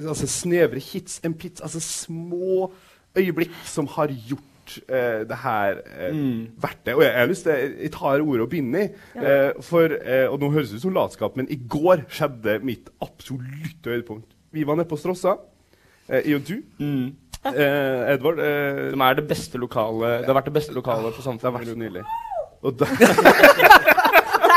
altså 0.08 0.28
snevre 0.30 0.80
hits 0.80 1.20
en 1.28 1.36
pits, 1.36 1.62
altså 1.66 1.82
små 1.84 2.70
øyeblikk 3.18 3.52
som 3.68 3.90
har 3.98 4.14
gjort 4.30 4.54
eh, 4.88 5.22
det 5.30 5.38
her 5.44 5.80
eh, 5.86 6.16
verdt 6.64 6.82
det. 6.88 6.96
Og 6.96 7.04
jeg, 7.04 7.12
jeg 7.12 7.20
har 7.24 7.32
lyst 7.32 7.46
til 7.48 7.76
Jeg 7.84 7.92
tar 7.96 8.24
ordet 8.24 8.42
og 8.46 8.50
begynner. 8.52 8.90
Eh, 9.16 9.52
for, 9.66 9.94
eh, 9.98 10.26
og 10.32 10.40
nå 10.42 10.50
høres 10.56 10.70
det 10.74 10.80
ut 10.82 10.86
som 10.88 10.96
latskap, 10.98 11.38
men 11.40 11.48
i 11.54 11.58
går 11.70 12.04
skjedde 12.10 12.58
mitt 12.68 12.90
absolutte 13.04 13.94
høydepunkt. 13.94 14.30
Vi 14.56 14.64
var 14.68 14.76
nede 14.80 14.90
på 14.90 14.98
Strossa, 15.00 15.38
eh, 16.10 16.22
jeg 16.26 16.36
og 16.40 16.48
du. 16.48 16.58
Eh, 17.48 18.14
Edvard. 18.14 18.40
Eh, 18.44 18.90
Som 18.92 19.02
er 19.06 19.14
det 19.20 19.28
beste 19.30 19.58
lokale 19.62 20.18
Det 20.24 20.28
har 20.28 20.36
vært 20.42 20.50
det 20.50 20.58
beste 20.58 20.74
lokalet 20.76 21.14
på 21.16 21.22
det 21.22 21.44
har 21.44 21.52
vært 21.56 21.68
Samfunnet. 21.68 21.68
så 21.68 21.78
nydelig. 21.80 22.04
Og 22.64 22.74
Det 22.80 22.88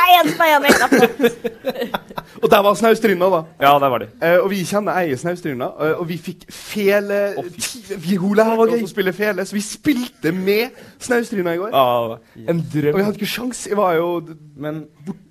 er 0.00 0.11
en 0.21 0.29
som 0.33 0.40
er 0.40 0.50
enig. 0.57 1.90
og 2.43 2.50
der 2.50 2.62
var 2.67 2.76
Snaustrinda, 2.79 3.31
da. 3.33 3.40
Ja, 3.62 3.73
der 3.83 3.93
var 3.93 4.05
de. 4.05 4.11
Uh, 4.23 4.37
og 4.45 4.50
vi 4.52 4.61
kjenner 4.69 5.00
eier 5.00 5.21
Snaustrinda, 5.21 5.71
uh, 5.76 6.00
og 6.00 6.09
vi 6.11 6.19
fikk 6.21 6.45
fele 6.55 7.21
oh, 7.40 7.49
vi, 7.97 8.19
Hun 8.21 8.37
lærte 8.38 8.67
oss 8.67 8.87
å 8.88 8.93
spille 8.93 9.14
fele, 9.17 9.47
så 9.47 9.57
vi 9.57 9.64
spilte 9.64 10.35
med 10.37 10.76
Snaustrinda 11.02 11.57
i 11.57 11.62
går. 11.62 11.75
Ja, 11.75 12.47
en 12.50 12.62
Og 12.62 13.00
vi 13.00 13.05
hadde 13.05 13.19
ikke 13.19 13.35
sjans. 13.38 13.67
Jeg 13.71 13.79
var 13.81 13.97
jo 13.99 14.12
Men 14.61 14.87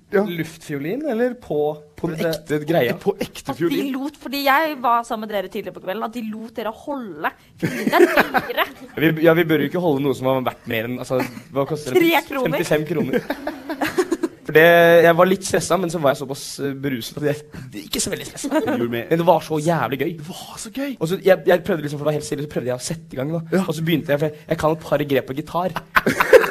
ja, 0.09 0.23
luftfiolin 0.25 1.05
eller 1.05 1.33
på 1.33 1.59
På 1.95 2.07
den 2.07 2.25
ekte 2.25 2.59
greia. 2.65 2.95
på 2.97 3.13
ekte 3.19 3.51
At 3.51 3.57
de 3.57 3.59
fiolin. 3.59 3.91
lot, 3.93 4.17
fordi 4.17 4.43
jeg 4.45 4.77
var 4.81 5.03
sammen 5.03 5.27
med 5.27 5.35
dere 5.35 5.51
tidligere 5.51 5.73
på 5.73 5.83
kvelden, 5.83 6.03
at 6.03 6.13
de 6.13 6.23
lot 6.31 6.55
dere 6.55 6.71
holde 6.71 7.31
fiolinen. 7.59 9.21
ja, 9.21 9.33
vi 9.33 9.43
bør 9.43 9.65
jo 9.65 9.69
ikke 9.69 9.83
holde 9.83 10.03
noe 10.03 10.15
som 10.17 10.31
har 10.31 10.41
vært 10.47 10.67
mer 10.71 10.89
enn 10.89 10.97
altså, 11.03 11.21
Hva 11.51 11.67
koster 11.69 11.93
det? 11.93 12.01
Tre 12.01 12.23
kroner. 12.31 12.63
55 12.63 12.87
kroner. 12.89 13.85
For 14.49 14.57
det, 14.57 14.65
Jeg 15.05 15.13
var 15.19 15.29
litt 15.29 15.45
stressa, 15.45 15.77
men 15.77 15.91
så 15.93 16.01
var 16.01 16.15
jeg 16.15 16.23
såpass 16.23 16.43
eh, 16.65 16.73
beruset 16.73 17.19
at 17.21 17.27
jeg 17.29 17.65
det 17.69 17.83
ikke 17.85 18.01
så 18.01 18.09
veldig 18.09 18.25
stressa. 18.25 18.61
Men 18.65 19.21
det 19.21 19.25
var 19.27 19.43
så 19.45 19.59
jævlig 19.61 19.99
gøy. 20.01 20.13
Det 20.17 20.25
var 20.25 20.55
så 20.57 20.71
gøy! 20.73 20.95
Og 20.97 21.11
så 21.11 21.19
jeg, 21.21 21.43
jeg 21.51 21.63
prøvde 21.67 21.85
liksom, 21.85 21.99
for 21.99 22.07
det 22.07 22.09
var 22.09 22.17
helt 22.17 22.25
stille, 22.25 22.45
så 22.47 22.53
prøvde 22.55 22.71
jeg 22.71 22.81
å 22.81 22.87
sette 22.87 23.13
i 23.13 23.19
gang. 23.19 23.35
da 23.35 23.61
Og 23.67 23.69
så 23.77 23.85
begynte 23.85 24.15
jeg, 24.15 24.21
for 24.23 24.31
jeg, 24.31 24.47
jeg 24.49 24.61
kan 24.63 24.73
et 24.73 24.87
par 24.87 25.03
grep 25.13 25.29
på 25.29 25.37
gitar. 25.37 25.75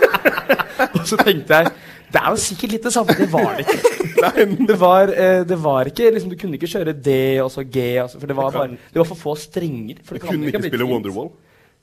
og 0.94 1.02
så 1.10 1.18
tenkte 1.24 1.58
jeg 1.58 1.72
det 2.08 2.22
er 2.22 2.30
jo 2.32 2.38
sikkert 2.40 2.72
litt 2.72 2.86
det 2.86 2.92
samme. 2.94 3.16
Det 3.18 3.26
var 3.32 3.58
det 3.58 3.66
ikke. 3.66 3.96
det, 4.70 4.78
var, 4.80 5.10
eh, 5.12 5.42
det 5.50 5.58
var 5.60 5.90
ikke 5.90 6.08
liksom, 6.14 6.30
Du 6.32 6.38
kunne 6.40 6.56
ikke 6.56 6.70
kjøre 6.70 6.94
D 6.94 7.18
og 7.42 7.50
så 7.52 7.66
G, 7.66 7.90
og 8.00 8.14
så, 8.14 8.22
for 8.22 8.30
det 8.30 8.38
var, 8.38 8.54
bare, 8.54 8.78
det 8.78 9.02
var 9.02 9.10
for 9.10 9.24
få 9.26 9.34
strenger. 9.42 10.00
For 10.06 10.16
det 10.16 10.24
kunne 10.24 10.48
ikke 10.48 10.62
spille. 10.70 10.88
Wonderwall. 10.88 11.34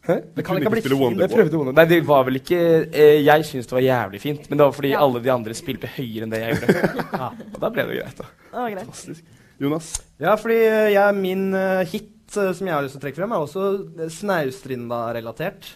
Hæ? 0.06 0.16
Det 0.38 0.44
kan 0.46 0.60
ikke 0.60 0.72
bli 0.76 0.82
fint. 0.86 1.20
Jeg 1.20 1.32
prøvde 1.32 1.58
Wonderwall. 1.58 1.76
Nei, 1.80 1.86
det 1.90 2.02
var 2.06 2.26
vel 2.28 2.38
ikke 2.38 2.60
eh, 2.86 3.22
Jeg 3.26 3.46
syntes 3.48 3.70
det 3.70 3.74
var 3.78 3.86
jævlig 3.86 4.22
fint, 4.22 4.50
men 4.50 4.60
det 4.60 4.68
var 4.68 4.76
fordi 4.78 4.92
Ja. 4.94 5.00
alle 5.04 5.22
de 5.24 5.32
andre 5.34 5.56
spilte 5.58 5.90
høyere 5.96 6.28
enn 6.28 6.34
det 6.34 6.42
jeg 6.44 6.60
gjorde. 6.60 7.08
Og 7.56 7.64
da 7.64 7.72
ble 7.74 7.88
det 7.90 7.98
greit, 8.02 8.20
da. 8.20 8.28
Det 8.52 8.60
var 8.60 8.76
greit. 8.76 9.24
Jonas. 9.62 9.88
Ja, 10.20 10.36
fordi 10.36 10.60
eh, 10.68 10.92
jeg, 10.94 11.16
min 11.16 11.48
uh, 11.56 11.82
hit 11.88 12.38
eh, 12.38 12.52
som 12.54 12.68
jeg 12.68 12.76
har 12.76 12.84
lyst 12.84 12.98
til 12.98 13.02
å 13.02 13.06
trekke 13.06 13.22
frem, 13.22 13.34
er 13.34 13.46
også 13.46 13.65
eh, 14.04 14.12
Snaustrinda-relatert. 14.12 15.72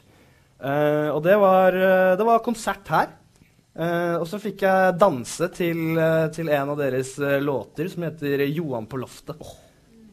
Uh, 0.59 1.15
og 1.15 1.23
det 1.23 1.37
var, 1.39 1.75
det 2.19 2.25
var 2.27 2.43
konsert 2.43 2.89
her. 2.91 3.15
Eh, 3.79 4.15
og 4.19 4.25
så 4.27 4.39
fikk 4.43 4.65
jeg 4.65 4.95
danse 4.99 5.47
til, 5.55 5.99
til 6.35 6.49
en 6.51 6.71
av 6.73 6.79
deres 6.81 7.13
låter 7.39 7.87
som 7.87 8.03
heter 8.03 8.43
'Johan 8.49 8.89
på 8.91 8.99
loftet'. 8.99 9.39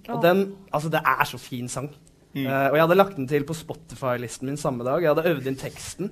Og 0.07 0.23
den, 0.23 0.53
altså 0.71 0.89
Det 0.89 1.01
er 1.03 1.25
så 1.27 1.39
fin 1.39 1.69
sang. 1.69 1.91
Eh, 2.45 2.67
og 2.69 2.77
jeg 2.77 2.85
hadde 2.85 2.99
lagt 2.99 3.17
den 3.17 3.29
til 3.31 3.47
på 3.49 3.57
Spotify-listen 3.57 4.51
min 4.51 4.61
samme 4.61 4.85
dag. 4.85 5.01
Jeg 5.01 5.15
hadde 5.15 5.31
øvd 5.33 5.51
inn 5.51 5.61
teksten. 5.61 6.11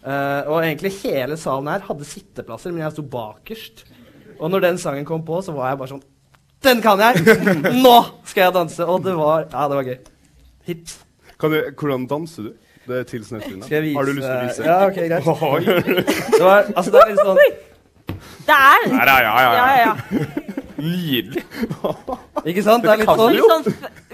Uh, 0.00 0.48
og 0.48 0.62
egentlig 0.62 0.94
hele 1.02 1.36
salen 1.36 1.68
her 1.68 1.82
hadde 1.84 2.06
sitteplasser, 2.08 2.72
men 2.72 2.86
jeg 2.86 2.94
sto 2.94 3.02
bakerst. 3.04 3.84
Og 4.40 4.48
når 4.48 4.64
den 4.64 4.80
sangen 4.80 5.04
kom 5.04 5.20
på, 5.26 5.42
så 5.44 5.52
var 5.52 5.74
jeg 5.74 5.80
bare 5.82 5.92
sånn 5.92 6.06
Den 6.64 6.80
kan 6.80 7.02
jeg! 7.04 7.20
Nå 7.84 7.96
skal 8.24 8.46
jeg 8.46 8.54
danse! 8.56 8.86
Og 8.88 9.04
det 9.04 9.12
var 9.18 9.44
Ja, 9.50 9.66
det 9.68 9.76
var 9.76 9.90
gøy. 9.90 9.98
Hit. 10.70 10.94
Kan 11.40 11.52
du, 11.52 11.58
hvordan 11.76 12.08
danser 12.08 12.48
du? 12.48 12.54
Det 12.88 13.02
er 13.02 13.04
til 13.10 13.20
vise 13.20 13.92
Har 13.92 14.08
du 14.08 14.14
lyst 14.16 14.24
til 14.24 14.32
å 14.32 14.46
vise? 14.46 14.64
Ja, 14.64 14.78
ok, 14.88 14.96
greit. 15.04 15.28
Det 16.38 16.44
var, 16.46 16.70
altså, 16.72 16.94
det 16.94 17.02
er 17.02 17.12
litt 17.12 17.20
sånn 17.20 17.42
Der! 18.48 18.88
er 18.88 19.12
Ja, 19.12 19.18
ja, 19.20 19.20
ja, 19.20 19.34
Ja, 19.36 19.52
ja, 19.52 19.84
ja. 19.84 20.39
Nydelig. 20.84 21.44
Ikke 22.44 22.62
sant? 22.66 22.82
Det 22.84 22.90
er 22.94 22.98
litt 23.02 23.10
sånn 23.10 23.34
Litt 23.36 23.50
sånn 23.50 23.64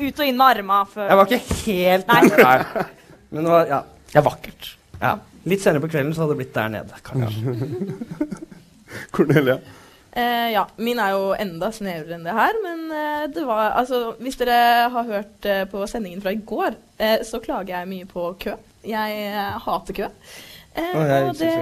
ut 0.07 0.17
og 0.21 0.27
inn 0.27 0.37
med 0.39 0.47
arma 0.47 0.79
før 0.91 1.07
Jeg 1.11 1.17
var 1.21 1.27
ikke 1.31 1.45
helt 1.67 2.07
Nei. 2.11 2.21
der, 2.29 2.37
Nei, 2.43 2.59
men 3.31 3.41
det 3.49 3.53
var 3.55 3.63
Ja. 3.71 3.81
det 4.13 4.19
er 4.23 4.27
vakkert. 4.29 4.63
ja. 5.01 5.13
Litt 5.47 5.63
senere 5.63 5.83
på 5.85 5.89
kvelden 5.93 6.15
så 6.17 6.21
hadde 6.25 6.35
det 6.35 6.41
blitt 6.41 6.57
der 6.57 6.69
nede. 6.75 6.95
Kanskje. 7.07 7.41
Cornelia. 9.15 9.57
Eh, 10.17 10.49
ja, 10.57 10.65
min 10.81 10.99
er 10.99 11.11
jo 11.13 11.23
enda 11.39 11.69
snevrere 11.77 12.15
enn 12.17 12.25
det 12.27 12.35
her, 12.35 12.55
men 12.65 12.81
eh, 12.91 13.27
det 13.37 13.45
var 13.47 13.67
Altså, 13.79 13.97
hvis 14.19 14.39
dere 14.41 14.57
har 14.91 15.05
hørt 15.11 15.39
eh, 15.47 15.63
på 15.71 15.79
sendingen 15.87 16.23
fra 16.25 16.33
i 16.35 16.41
går, 16.49 16.73
eh, 16.99 17.19
så 17.29 17.39
klager 17.45 17.73
jeg 17.77 17.89
mye 17.93 18.07
på 18.11 18.23
kø. 18.43 18.53
Jeg 18.87 19.11
eh, 19.29 19.55
hater 19.67 19.95
kø. 20.01 20.07
Eh, 20.75 20.93
Å, 20.97 20.99
jeg 21.13 21.23
og 21.29 21.35
det 21.39 21.55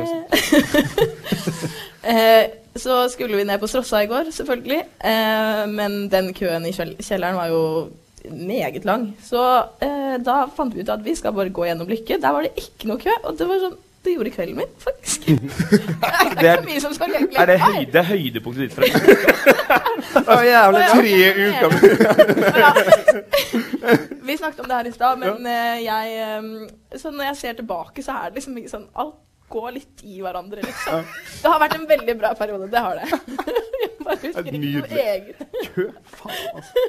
eh, 2.14 2.44
Så 2.76 3.08
skulle 3.12 3.36
vi 3.38 3.44
ned 3.46 3.58
på 3.62 3.66
Strossa 3.70 4.00
i 4.02 4.06
går, 4.10 4.30
selvfølgelig. 4.34 4.80
Eh, 5.04 5.64
men 5.70 6.08
den 6.10 6.32
køen 6.34 6.66
i 6.66 6.72
kjelleren 6.74 7.36
var 7.38 7.46
jo 7.52 7.88
meget 8.34 8.84
lang. 8.84 9.10
Så 9.22 9.40
eh, 9.84 10.16
da 10.24 10.44
fant 10.56 10.74
vi 10.74 10.80
ut 10.82 10.88
at 10.90 11.04
vi 11.04 11.14
skal 11.14 11.32
bare 11.36 11.50
gå 11.54 11.64
gjennom 11.68 11.86
Lykke. 11.88 12.18
Der 12.22 12.32
var 12.34 12.42
det 12.42 12.50
ikke 12.58 12.88
noe 12.90 12.98
kø, 12.98 13.10
og 13.24 13.38
det 13.38 13.46
var 13.48 13.58
sånn 13.68 13.76
det 14.04 14.12
gjorde 14.18 14.30
kvelden 14.34 14.56
min, 14.58 14.72
faktisk. 14.84 15.22
det 15.24 15.32
er 15.40 16.34
Det 16.36 16.48
er- 16.48 16.58
ikke 16.58 16.66
mye 16.74 16.80
som 16.84 16.92
skal 16.92 17.08
glemme 17.08 17.38
Er 17.40 17.46
det, 17.48 17.54
høy, 17.62 17.78
det 17.88 17.96
er 18.02 18.08
høydepunktet 18.10 18.62
ditt? 18.66 18.74
fra 18.74 18.82
Det 18.84 20.26
var 20.28 20.42
jævlig. 20.44 20.82
Tre 20.92 21.14
uker. 21.46 21.68
Vi 24.28 24.36
snakket 24.36 24.60
om 24.60 24.68
det 24.68 24.76
her 24.76 24.86
i 24.88 24.92
stad, 24.92 25.16
men 25.22 25.46
eh, 25.46 25.84
jeg 25.84 26.04
eh, 26.20 26.42
Så 27.00 27.10
når 27.10 27.24
jeg 27.30 27.36
ser 27.36 27.52
tilbake, 27.52 28.02
så 28.04 28.12
er 28.12 28.28
det 28.28 28.34
liksom 28.42 28.56
ikke 28.60 28.72
sånn 28.74 28.86
Alt 28.94 29.14
går 29.54 29.70
litt 29.78 30.04
i 30.04 30.18
hverandre, 30.24 30.64
liksom. 30.66 31.06
Det 31.40 31.52
har 31.52 31.62
vært 31.62 31.78
en 31.78 31.88
veldig 31.88 32.16
bra 32.20 32.34
periode. 32.38 32.70
Det 32.72 32.82
har 32.88 33.00
det. 33.00 33.08
Et 34.04 34.52
Nydelig. 34.52 35.34
kø. 35.74 35.86
Faen, 36.04 36.58
altså. 36.58 36.82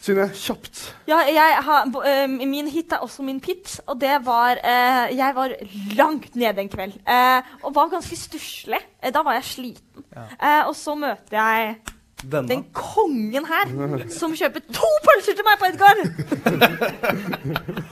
Synne, 0.00 0.26
kjapt. 0.34 0.80
Ja, 1.08 1.20
jeg 1.28 1.60
har, 1.66 1.86
eh, 2.08 2.26
min 2.28 2.68
hit 2.72 2.92
er 2.96 3.04
også 3.04 3.22
min 3.22 3.38
pit, 3.40 3.76
og 3.86 4.00
det 4.00 4.16
var 4.26 4.58
uh, 4.64 5.06
Jeg 5.16 5.34
var 5.36 5.54
langt 5.96 6.34
nede 6.36 6.64
en 6.64 6.72
kveld 6.72 6.96
Uh, 7.04 7.42
og 7.62 7.74
var 7.74 7.92
ganske 7.92 8.16
stusslig. 8.16 8.80
Uh, 9.04 9.12
da 9.14 9.22
var 9.22 9.38
jeg 9.38 9.44
sliten. 9.44 10.04
Eh, 10.16 10.62
og 10.66 10.74
så 10.76 10.94
møter 10.98 11.36
jeg 11.36 11.76
Denne. 12.20 12.48
den 12.50 12.64
kongen 12.76 13.46
her 13.48 13.70
som 14.12 14.34
kjøper 14.36 14.60
to 14.68 14.88
pølser 15.06 15.36
til 15.38 15.46
meg 15.46 15.60
på 15.60 15.70
Edgar! 15.70 16.02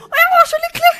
og 0.05 0.17
jeg 0.19 0.27
var 0.35 0.49
så 0.51 0.59
lykkelig! 0.65 0.95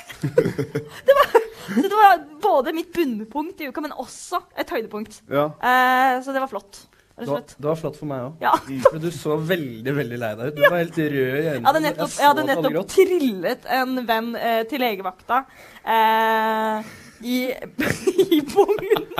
Det 1.05 1.15
var, 1.19 1.35
så 1.69 1.83
det 1.83 1.97
var 1.99 2.23
både 2.43 2.73
mitt 2.75 2.89
bunnpunkt 2.95 3.61
i 3.61 3.69
uka, 3.69 3.83
men 3.85 3.93
også 3.93 4.41
et 4.59 4.71
høydepunkt. 4.73 5.21
Ja. 5.29 5.51
Eh, 5.61 6.15
så 6.25 6.33
det 6.35 6.41
var 6.41 6.49
flott. 6.51 6.81
Det 7.19 7.27
var, 7.27 7.43
det 7.43 7.67
var 7.67 7.75
flott 7.75 7.97
for 7.99 8.07
meg 8.07 8.23
òg. 8.23 8.43
Ja. 8.43 8.53
For 8.87 8.99
du 9.03 9.09
så 9.11 9.35
veldig 9.43 9.93
veldig 9.97 10.19
lei 10.21 10.29
deg 10.39 10.51
ut. 10.51 10.55
Du 10.55 10.61
var 10.63 10.77
helt 10.79 10.99
rød 10.99 11.15
i 11.19 11.23
øynene. 11.23 11.53
Jeg 11.53 11.65
hadde 11.67 11.81
nettopp, 11.83 12.13
jeg 12.15 12.29
hadde 12.29 12.45
nettopp 12.47 12.93
trillet 12.93 13.67
en 13.79 13.97
venn 14.07 14.29
eh, 14.39 14.61
til 14.71 14.83
legevakta 14.83 15.41
eh, 15.83 16.93
i, 17.27 17.41
i 18.39 18.39
vogn. 18.53 19.11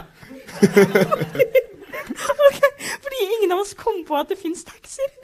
Fordi 3.03 3.19
ingen 3.37 3.51
av 3.55 3.63
oss 3.63 3.73
kom 3.77 4.03
på 4.07 4.17
at 4.19 4.31
det 4.31 4.39
fins 4.39 4.65
taxier. 4.67 5.11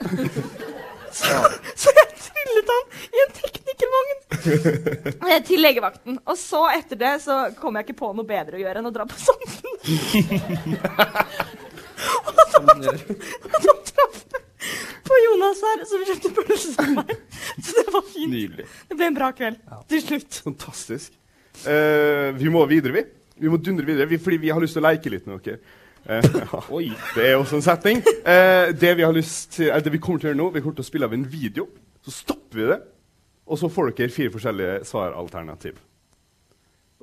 Så, 1.16 1.32
så 1.78 1.92
jeg 1.96 2.08
trillet 2.20 2.68
han 2.68 2.82
i 3.08 3.20
en 3.22 3.30
teknikervogn 3.32 4.18
til 5.46 5.62
legevakten. 5.64 6.18
Og 6.28 6.36
så 6.36 6.60
etter 6.74 6.98
det 7.00 7.12
så 7.24 7.36
kom 7.56 7.78
jeg 7.78 7.86
ikke 7.86 8.00
på 8.02 8.10
noe 8.18 8.26
bedre 8.28 8.58
å 8.58 8.60
gjøre 8.60 8.82
enn 8.82 8.90
å 8.90 8.92
dra 8.92 9.06
på 9.08 9.16
Samfunn. 9.22 10.76
og 12.76 12.82
gjør. 12.84 13.02
Og 13.46 13.56
så 13.62 13.74
traff 13.90 14.20
jeg 14.34 14.42
på 15.06 15.18
Jonas 15.24 15.62
her, 15.68 15.84
som 15.90 16.04
kjøpte 16.08 16.32
pølse 16.36 16.72
til 16.74 16.94
meg. 16.96 17.12
Så 17.56 17.76
det 17.78 17.86
var 17.94 18.04
fint. 18.08 18.32
Nydelig. 18.32 18.68
Det 18.90 18.98
ble 18.98 19.10
en 19.10 19.18
bra 19.18 19.30
kveld 19.36 19.60
til 19.92 20.04
slutt. 20.04 20.40
Fantastisk. 20.46 21.16
Uh, 21.64 22.34
vi 22.36 22.52
må 22.52 22.64
videre, 22.68 22.96
vi. 22.96 23.04
Vi 23.36 23.52
må 23.52 23.60
dundre 23.60 23.86
videre, 23.86 24.08
vi, 24.10 24.18
fordi 24.22 24.40
vi 24.46 24.52
har 24.52 24.62
lyst 24.62 24.76
til 24.76 24.84
å 24.84 24.88
leke 24.88 25.12
litt 25.12 25.28
med 25.28 25.44
dere. 25.44 25.60
Eh, 26.08 26.22
ja, 26.38 26.60
Oi. 26.76 26.90
det 27.16 27.24
er 27.30 27.36
også 27.40 27.58
en 27.58 27.64
setning. 27.66 28.02
Eh, 28.26 28.72
det 28.78 28.92
vi 28.98 29.04
har 29.06 29.14
lyst 29.16 29.56
til, 29.58 29.70
eller 29.70 29.84
det 29.86 29.92
vi 29.96 30.02
kommer 30.02 30.22
til 30.22 30.30
å 30.30 30.32
gjøre 30.32 30.40
nå, 30.42 30.48
vi 30.54 30.62
kommer 30.62 30.78
til 30.78 30.86
å 30.86 30.90
spille 30.90 31.08
av 31.08 31.16
en 31.16 31.26
video. 31.30 31.66
Så 32.06 32.14
stopper 32.22 32.60
vi 32.60 32.68
det, 32.70 32.80
og 33.46 33.58
så 33.58 33.70
får 33.72 33.92
dere 33.98 34.14
fire 34.14 34.34
forskjellige 34.34 34.80
svaralternativ. 34.86 35.80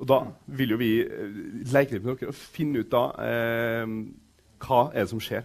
Og 0.00 0.08
da 0.10 0.22
vil 0.58 0.74
jo 0.74 0.78
vi 0.80 0.92
eh, 1.04 1.34
leke 1.72 1.96
litt 1.98 2.06
med 2.06 2.16
dere 2.22 2.32
og 2.32 2.38
finne 2.38 2.82
ut 2.82 2.90
da 2.92 3.04
eh, 3.24 3.84
hva 4.64 4.80
er 4.94 5.04
det 5.04 5.10
som 5.12 5.20
skjer 5.22 5.44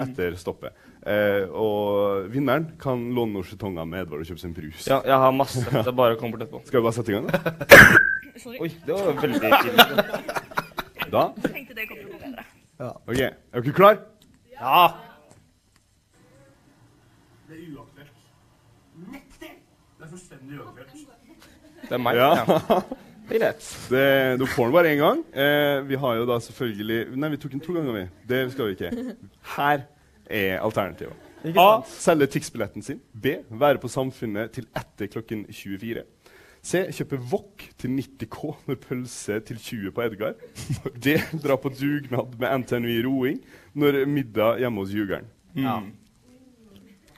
etter 0.00 0.32
stoppet. 0.40 0.72
Eh, 1.04 1.44
og 1.52 2.30
vinneren 2.32 2.70
kan 2.80 3.02
låne 3.12 3.36
noen 3.36 3.44
skjetonger 3.44 3.84
med 3.84 4.06
Edvard 4.06 4.24
og 4.24 4.30
kjøpe 4.30 4.40
seg 4.40 4.48
en 4.48 4.56
brus. 4.56 4.86
Ja, 4.88 5.02
jeg 5.04 5.20
har 5.20 5.34
masse. 5.36 5.60
Det 5.74 5.84
er 5.84 5.98
bare 5.98 6.16
å 6.16 6.20
komme 6.20 6.38
bort 6.38 6.46
etterpå. 6.46 6.62
Skal 6.70 6.80
vi 6.80 6.86
bare 6.86 6.96
sette 6.96 7.12
i 7.12 7.18
gang? 7.18 7.28
da? 7.28 7.92
Oi, 8.64 8.70
det 8.86 8.96
var 8.96 9.20
veldig 9.20 9.40
fint. 9.44 10.54
Da? 11.12 11.28
Tenkte 13.52 13.72
klar? 13.76 13.98
Ja. 14.54 14.84
Det 17.48 17.56
er 17.56 17.66
gå 17.72 17.86
bedre. 17.94 18.10
Det 19.00 20.04
Er 20.04 20.12
dere 20.50 20.68
klar? 20.92 21.16
Det 21.84 21.92
er 21.92 22.02
meg. 22.02 22.20
Ja. 22.20 22.30
Ja. 22.44 22.80
Det 23.24 23.38
er 23.38 23.40
greit. 23.40 23.68
Du 24.36 24.44
får 24.52 24.66
den 24.68 24.74
bare 24.74 24.90
én 24.92 24.98
gang. 25.00 25.20
Eh, 25.32 25.78
vi 25.88 25.96
har 25.96 26.18
jo 26.18 26.26
da 26.28 26.36
selvfølgelig 26.44 27.16
Nei, 27.16 27.30
vi 27.32 27.38
tok 27.40 27.54
den 27.54 27.62
to 27.64 27.72
ganger, 27.72 27.94
vi. 27.96 28.02
Det 28.28 28.40
skal 28.52 28.68
vi 28.68 28.74
ikke. 28.76 29.14
Her 29.54 29.86
er 30.28 30.58
alternativet. 30.60 31.30
A. 31.56 31.68
Selge 31.88 32.28
Tix-billetten 32.34 32.84
sin. 32.84 33.00
B. 33.12 33.38
Være 33.48 33.80
på 33.80 33.88
Samfunnet 33.88 34.52
til 34.56 34.68
etter 34.76 35.08
klokken 35.12 35.46
24. 35.48 36.04
C. 36.64 36.80
Kjøpe 36.96 37.18
wok 37.28 37.64
til 37.80 37.92
90 37.98 38.28
K 38.32 38.52
når 38.70 38.78
pølse 38.80 39.36
til 39.44 39.58
20 39.60 39.90
på 39.96 40.04
Edgar. 40.06 40.32
D. 41.04 41.18
Dra 41.44 41.58
på 41.60 41.68
dugnad 41.76 42.38
med 42.40 42.62
NTNU 42.62 42.88
i 42.94 43.02
roing 43.04 43.42
når 43.76 44.04
middag 44.08 44.62
hjemme 44.62 44.80
hos 44.84 44.94
jugeren. 44.96 45.28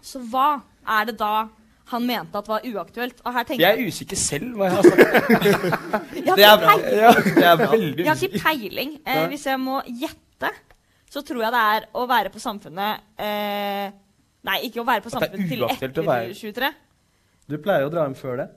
Så 0.07 0.23
hva 0.31 0.49
er 0.99 1.09
det 1.11 1.17
da 1.21 1.47
han 1.93 2.03
mente 2.07 2.35
at 2.41 2.49
var 2.51 2.65
uaktuelt? 2.67 3.21
Og 3.23 3.35
her 3.37 3.47
tenker 3.47 3.63
Jeg 3.63 3.79
er 3.79 3.91
usikker 3.93 4.19
selv 4.19 4.57
hva 4.59 4.67
jeg 4.67 4.75
har 4.75 4.89
sagt. 4.91 5.03
jeg 6.17 6.39
Det 6.41 6.47
er 6.49 6.57
bra. 6.65 6.75
Ja, 6.91 7.13
det 7.15 7.47
er 7.47 7.61
veldig 7.63 8.03
Jeg 8.03 8.11
har 8.11 8.25
ikke 8.27 8.43
peiling. 8.43 8.97
Eh, 9.07 9.23
hvis 9.31 9.47
jeg 9.47 9.61
må 9.63 9.79
gjette, 9.87 10.51
så 11.11 11.23
tror 11.23 11.45
jeg 11.47 11.55
det 11.55 11.63
er 11.77 11.87
å 11.95 12.07
være 12.11 12.35
på 12.35 12.43
Samfunnet 12.43 13.07
eh, 13.23 13.87
Nei, 14.47 14.59
ikke 14.67 14.83
å 14.83 14.87
være 14.87 15.03
på 15.07 15.11
det 15.11 15.15
Samfunnet 15.15 15.49
til 15.51 15.63
etter 15.71 16.07
være- 16.07 16.35
23. 16.35 16.73
Du 17.47 17.57
pleier 17.63 17.87
å 17.87 17.91
dra 17.95 18.09
hjem 18.09 18.19
før 18.19 18.41
det. 18.43 18.49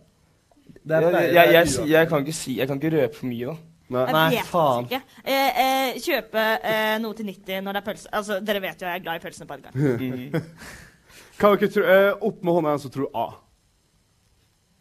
Det 0.89 0.97
er- 0.99 1.17
Jeg, 1.21 1.34
jeg, 1.36 1.54
jeg, 1.54 1.89
jeg 1.93 2.08
kan 2.10 2.23
ikke 2.25 2.34
si 2.36 2.56
Jeg 2.58 2.67
kan 2.71 2.80
ikke 2.82 2.91
røpe 2.97 3.15
for 3.19 3.30
mye, 3.30 3.45
da. 3.52 3.58
Nei. 3.89 4.06
Jeg 4.06 4.13
Nei, 4.13 4.30
vet 4.36 4.45
faen. 4.52 4.86
ikke. 4.86 5.02
Eh, 5.25 5.60
eh, 5.63 5.99
kjøpe 6.06 6.41
eh, 6.71 6.95
noe 7.02 7.15
til 7.17 7.25
90 7.32 7.62
når 7.65 7.73
det 7.78 7.80
er 7.82 7.86
pølse. 7.91 8.10
Altså, 8.13 8.39
Dere 8.45 8.62
vet 8.62 8.82
jo 8.84 8.86
jeg 8.89 8.99
er 8.99 9.04
glad 9.06 9.15
i 9.17 9.23
pølsene 9.23 9.47
på 9.49 9.56
Edgar. 9.58 9.71
Hva 11.39 11.54
dere 11.56 11.69
tro, 11.73 11.82
Eh, 11.89 12.12
opp 12.30 12.43
med 12.43 12.54
hånda, 12.60 12.73
en 12.75 12.84
så 12.84 12.91
tror 12.93 13.10
A. 13.17 13.28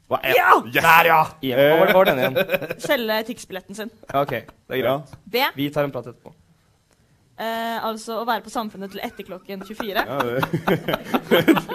Hva 0.09 0.18
er 0.25 0.35
Ja! 0.37 0.51
Der, 0.73 1.09
ja! 1.09 1.23
Hva 1.40 1.79
var, 1.79 1.87
det- 1.87 1.94
var 1.97 2.05
denne 2.11 2.21
igjen? 2.27 2.37
Selge 2.88 3.16
Tix-billetten 3.31 3.75
sin. 3.77 3.90
OK, 4.14 4.31
det 4.33 4.77
er 4.77 4.83
greit. 4.85 5.16
B. 5.25 5.42
Vi 5.57 5.71
tar 5.71 5.85
en 5.88 5.92
prat 5.94 6.07
etterpå. 6.12 6.33
Eh, 7.38 7.79
altså 7.87 8.16
å 8.21 8.27
være 8.27 8.42
på 8.42 8.51
Samfunnet 8.51 8.90
til 8.90 9.01
etter 9.05 9.25
klokken 9.29 9.61
24. 9.62 10.05
Ja, 10.05 10.18
det. 10.27 10.42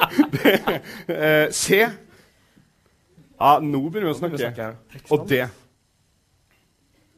Eh, 1.07 1.49
C. 1.55 1.85
Ja, 3.43 3.57
nå 3.59 3.79
begynner 3.89 4.07
vi 4.07 4.13
å 4.13 4.17
snakke. 4.17 4.37
snakke. 4.39 4.69
Og 5.11 5.25
det. 5.27 5.43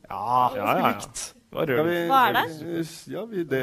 Ja, 0.10 0.52
ja, 0.56 0.78
ja. 0.80 0.88
ja. 0.90 1.34
Hva 1.56 1.64
er 1.64 2.34
det? 2.36 2.46
Ja, 3.14 3.22
vi, 3.30 3.44
det. 3.48 3.62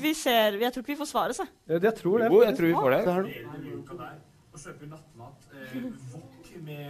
Vi 0.00 0.12
ser, 0.16 0.56
Jeg 0.62 0.72
tror 0.72 0.84
ikke 0.84 0.94
vi 0.94 1.00
får 1.02 1.10
svaret, 1.10 1.36
så. 1.36 1.44
Ja, 1.68 1.80
Jeg 1.82 1.94
tror 1.98 2.22
det. 2.22 2.30
Jo, 2.30 2.44
jeg 2.46 2.56
tror 2.56 2.66
vi 2.70 2.76
får 2.78 2.90
det. 2.94 3.02
Det 3.04 4.12
og 4.54 4.60
kjøper 4.60 4.86
nattmat, 4.86 5.38
eh, 5.50 5.82
wok 6.12 6.50
med, 6.62 6.86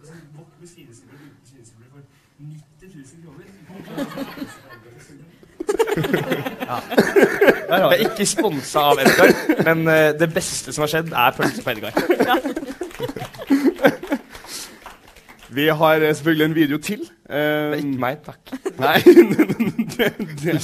altså, 0.00 0.14
wok 0.38 0.48
med 0.60 0.68
svineskrubber 0.68 1.18
uten 1.20 1.44
svineskrubber 1.50 1.88
for 1.92 2.00
90 2.38 2.88
000 2.94 3.04
kroner. 3.24 3.44
Der 7.68 7.76
Det 7.76 7.92
er 7.92 8.10
ikke 8.10 8.26
sponsa 8.26 8.78
av 8.80 8.96
Edgar, 9.04 9.30
men 9.64 9.88
eh, 9.88 10.18
det 10.20 10.34
beste 10.34 10.72
som 10.72 10.82
har 10.82 10.88
skjedd, 10.94 11.12
er 11.12 11.30
pølse 11.36 11.62
på 11.62 11.70
Edgar. 11.70 11.92
Vi 15.54 15.66
har 15.68 15.94
eh, 16.02 16.14
selvfølgelig 16.14 16.44
en 16.44 16.54
video 16.54 16.78
til. 16.78 16.98
Det 16.98 17.10
er 17.28 17.72
Eh, 17.72 17.78
ikke 17.78 17.98
meg, 18.00 18.18
takk. 18.26 18.50
nei 18.84 18.98
det, 19.94 20.08
det, 20.42 20.54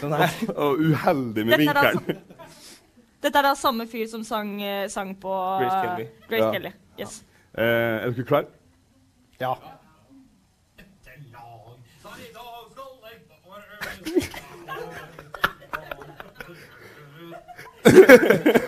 Den 0.00 0.12
er 0.12 0.28
Og 0.64 0.78
uheldig 0.78 1.46
med 1.46 1.58
Dette 1.58 1.70
er, 1.70 1.90
vinkelen. 1.92 2.18
dette 3.22 3.38
er 3.38 3.42
da 3.46 3.54
samme 3.56 3.86
fyr 3.88 4.06
som 4.10 4.24
sang, 4.24 4.56
eh, 4.62 4.88
sang 4.90 5.14
på 5.22 5.32
Grace 5.62 5.80
Kelly. 5.86 6.06
Grace 6.28 6.44
Ja. 6.44 6.52
Kelly. 6.52 6.72
Yes. 7.00 7.22
Eh, 7.54 7.64
er 7.64 8.10
dere 8.10 8.24
klare? 8.24 8.44
Ja. 9.40 9.54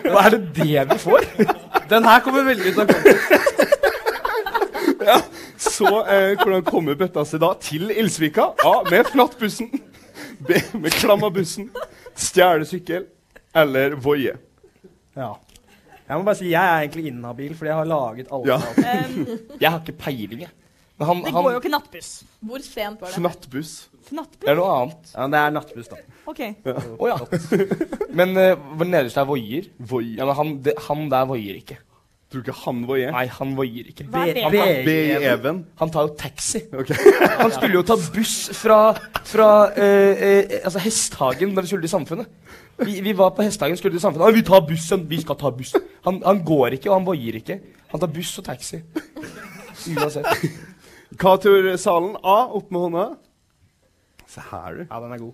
Hva 0.03 0.23
er 0.25 0.29
det 0.35 0.41
det 0.57 0.83
vi 0.89 0.97
får? 0.99 1.25
Den 1.89 2.05
her 2.07 2.19
kommer 2.25 2.43
veldig 2.47 2.73
ut 2.73 2.79
av 2.83 2.87
kontekst. 2.91 3.29
Så 5.57 5.89
eh, 6.03 6.33
hvordan 6.39 6.63
kommer 6.67 6.97
bøtta 6.99 7.25
seg 7.27 7.41
da 7.43 7.53
til 7.61 7.91
Ilsvika? 7.93 8.51
A. 8.65 8.73
Med 8.89 9.09
flattbussen. 9.11 9.71
B. 10.43 10.57
Med 10.79 10.93
klammabussen. 10.99 11.69
Stjele 12.15 12.67
sykkel. 12.69 13.07
Eller 13.55 13.95
Voie. 14.01 14.35
Ja. 15.17 15.31
Jeg 16.03 16.19
må 16.19 16.25
bare 16.27 16.37
si 16.37 16.49
jeg 16.51 16.59
er 16.59 16.83
egentlig 16.83 17.07
inhabil, 17.09 17.53
fordi 17.55 17.71
jeg 17.71 17.79
har 17.79 17.87
laget 17.87 18.33
alle 18.33 18.51
Ja. 18.51 18.57
Um, 18.59 19.27
Jeg 19.61 19.69
har 19.71 19.79
ikke 19.79 19.95
peiling, 20.03 20.43
jeg. 20.45 20.51
Men 20.99 21.07
han, 21.09 21.21
det 21.23 21.31
han 21.33 21.45
går 21.45 21.55
jo 21.55 21.61
ikke 21.61 21.71
nattbuss. 21.73 22.09
Hvor 22.43 22.61
sent 22.65 23.01
var 23.01 23.09
det? 23.09 23.15
Fnattbuss. 23.17 23.71
Fnattbuss? 24.09 24.43
Det 24.43 24.51
er 24.51 24.59
noe 24.59 24.73
annet. 24.81 25.13
Ja, 25.15 25.27
det 25.31 25.39
er 25.39 25.55
nattbuss, 25.55 25.89
da. 25.89 26.01
OK. 26.29 26.41
Å 26.99 27.09
ja. 27.09 27.17
Men 28.19 28.35
uh, 28.37 28.83
nederst 28.83 29.17
er 29.17 29.25
voier? 29.29 29.71
Voier. 29.79 30.19
Ja, 30.19 30.27
men 30.29 30.37
han, 30.37 30.53
det, 30.65 30.75
han 30.89 31.07
der 31.11 31.25
voier 31.29 31.57
ikke. 31.57 31.79
Tror 32.33 32.41
du 32.41 32.47
ikke 32.49 32.55
han 32.63 32.79
voier? 32.89 33.11
Nei, 33.13 33.27
han 33.29 33.51
voier 33.53 33.89
ikke. 33.91 34.07
Hva 34.09 34.23
er 34.25 34.33
B- 34.49 34.57
det? 34.57 34.69
B. 34.87 34.93
Even. 35.29 35.59
Han 35.77 35.91
tar 35.93 36.07
jo 36.07 36.15
taxi. 36.17 36.63
Han 36.73 37.51
skulle 37.53 37.75
jo 37.77 37.83
ta 37.85 37.93
buss 38.15 38.33
fra, 38.57 38.79
fra 39.29 39.49
eh, 39.77 40.23
eh, 40.27 40.55
altså 40.63 40.81
Hesthagen 40.81 41.53
da 41.53 41.61
vi 41.61 41.69
skulle 41.69 41.85
til 41.85 41.93
Samfunnet. 41.93 42.31
Vi, 42.81 42.95
vi 43.05 43.13
var 43.13 43.35
på 43.37 43.45
Hesthagen 43.45 43.77
skulle 43.77 43.93
til 43.93 44.01
Samfunnet. 44.01 44.33
Vi 44.33 44.41
tar 44.47 44.63
bussen! 44.65 45.05
Vi 45.11 45.21
skal 45.21 45.37
ta 45.37 45.51
buss. 45.53 45.75
Han, 46.07 46.17
han 46.25 46.41
går 46.47 46.79
ikke, 46.79 46.89
og 46.89 46.97
han 46.97 47.05
voier 47.11 47.37
ikke. 47.37 47.59
Han 47.93 48.01
tar 48.01 48.09
buss 48.17 48.33
og 48.41 48.47
taxi. 48.49 48.81
Uansett. 49.93 50.25
Hva 51.21 51.35
tror 51.37 51.69
salen? 51.77 52.15
A. 52.25 52.39
Opp 52.57 52.73
med 52.73 52.87
hånda. 52.87 53.05
Se 54.33 54.41
her, 54.49 54.79
du. 54.79 54.83
Ja, 54.89 55.03
den 55.05 55.13
er 55.13 55.21
god. 55.21 55.33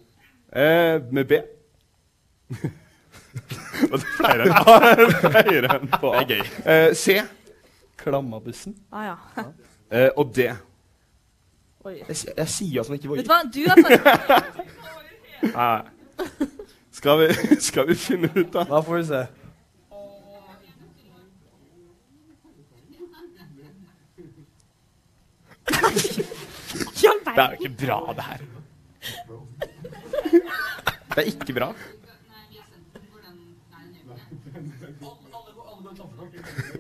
Eh, 0.51 0.99
med 1.15 1.31
B. 1.31 1.39
Er 3.89 4.03
flere 4.15 4.47
enn 4.47 5.13
Flere 5.23 5.75
enn 5.75 5.91
på 5.93 6.11
A. 6.15 6.23
Det 6.23 6.39
er 6.39 6.43
gøy. 6.43 6.49
Eh, 6.73 6.89
C. 6.95 7.19
Klammabussen. 7.99 8.75
Ah, 8.91 9.11
ja. 9.11 9.45
Eh, 9.91 10.09
og 10.15 10.33
D. 10.35 10.49
Oi. 11.85 11.95
Jeg, 12.07 12.17
jeg 12.37 12.47
sier 12.51 12.81
at 12.81 12.87
han 12.91 12.99
ikke 12.99 13.09
Vet 13.15 13.25
du 13.25 13.31
hva, 13.31 13.41
du 13.47 13.61
er 13.63 13.75
faktisk 13.79 14.03
Nei. 15.55 15.81
Skal 16.99 17.21
vi, 17.21 17.27
skal 17.63 17.87
vi 17.87 17.95
finne 17.95 18.27
ut, 18.35 18.49
da? 18.53 18.65
Da 18.67 18.81
får 18.83 18.97
vi 18.97 19.03
se. 19.07 19.21
Det 27.29 27.43
er 27.43 27.53
jo 27.53 27.57
ikke 27.63 27.75
bra, 27.85 27.99
det 28.17 28.23
her. 28.23 28.41
Det 31.15 31.17
er 31.17 31.29
ikke 31.31 31.53
bra. 31.55 31.69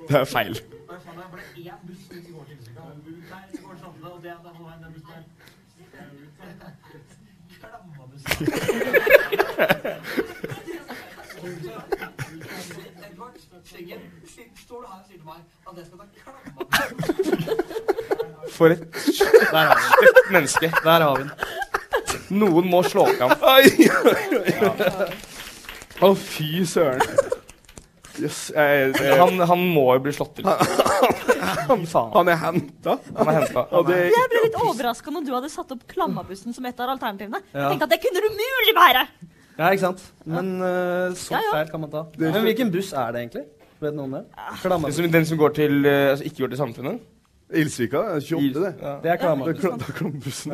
Det 0.09 0.17
er 0.17 0.23
feil. 0.25 0.61
For 18.51 18.67
et 18.67 18.79
Der 19.51 19.57
har 19.57 19.75
vi 19.75 19.81
den. 20.01 20.07
Et 20.07 20.31
menneske. 20.31 20.73
Der 20.83 20.89
har 20.89 21.17
vi 21.17 21.23
den. 21.23 21.31
Noen 22.29 22.69
må 22.69 22.83
slå 22.83 23.01
opp 23.01 23.21
ham. 23.21 23.31
Å, 26.01 26.13
fy 26.15 26.65
søren. 26.65 27.28
Yes, 28.19 28.39
jeg, 28.55 28.91
jeg, 29.05 29.17
Han, 29.19 29.39
han 29.51 29.65
må 29.73 29.85
jo 29.97 30.03
bli 30.05 30.13
slått 30.15 30.39
til. 30.39 30.47
Han 30.49 32.31
er 32.31 32.39
henta. 32.43 32.95
Han 33.15 33.31
er 33.31 33.37
henta. 33.39 33.65
Jeg 33.71 34.29
ble 34.31 34.43
litt 34.45 34.57
overraska 34.63 35.13
når 35.13 35.27
du 35.27 35.33
hadde 35.37 35.51
satt 35.53 35.75
opp 35.75 35.85
Klammabussen 35.91 36.55
som 36.55 36.67
et 36.69 36.79
av 36.79 36.93
alternativene. 36.95 37.41
Ja. 37.53 37.67
Jeg 37.67 37.75
tenkte 37.75 37.89
at 37.89 37.95
det 37.95 38.01
kunne 38.05 38.23
du 38.25 38.29
mulig 38.35 38.75
være! 38.77 39.05
Ja, 39.59 39.69
ikke 39.73 39.83
sant? 39.83 40.03
Men 40.23 40.53
uh, 40.63 41.15
så 41.19 41.35
Ja, 41.35 41.41
ja. 41.43 41.55
feil 41.57 41.71
kan 41.71 41.81
man 41.83 41.91
ta. 41.91 42.05
Men 42.19 42.37
hvilken 42.47 42.71
buss 42.71 42.93
er 42.95 43.15
det 43.15 43.25
egentlig? 43.25 43.45
Vet 43.79 43.95
noen 43.95 44.17
det? 44.17 44.25
Den 44.63 44.93
som, 44.95 45.07
den 45.11 45.25
som 45.27 45.39
går 45.39 45.55
til 45.55 45.85
eh, 45.87 46.11
altså 46.11 46.25
ikke 46.27 46.43
går 46.43 46.53
til 46.53 46.59
Samfunnet? 46.59 47.03
Ildsvika. 47.49 48.01
det 48.13 48.19
er 48.19 48.25
28, 48.37 48.61
det. 48.61 48.73
Ja. 48.81 48.91
Det 49.03 49.11
er 49.11 49.17
Klamma. 49.17 49.45
Kla- 49.57 49.77
det 49.81 49.87
er 49.89 49.95
Klambussen. 49.97 50.51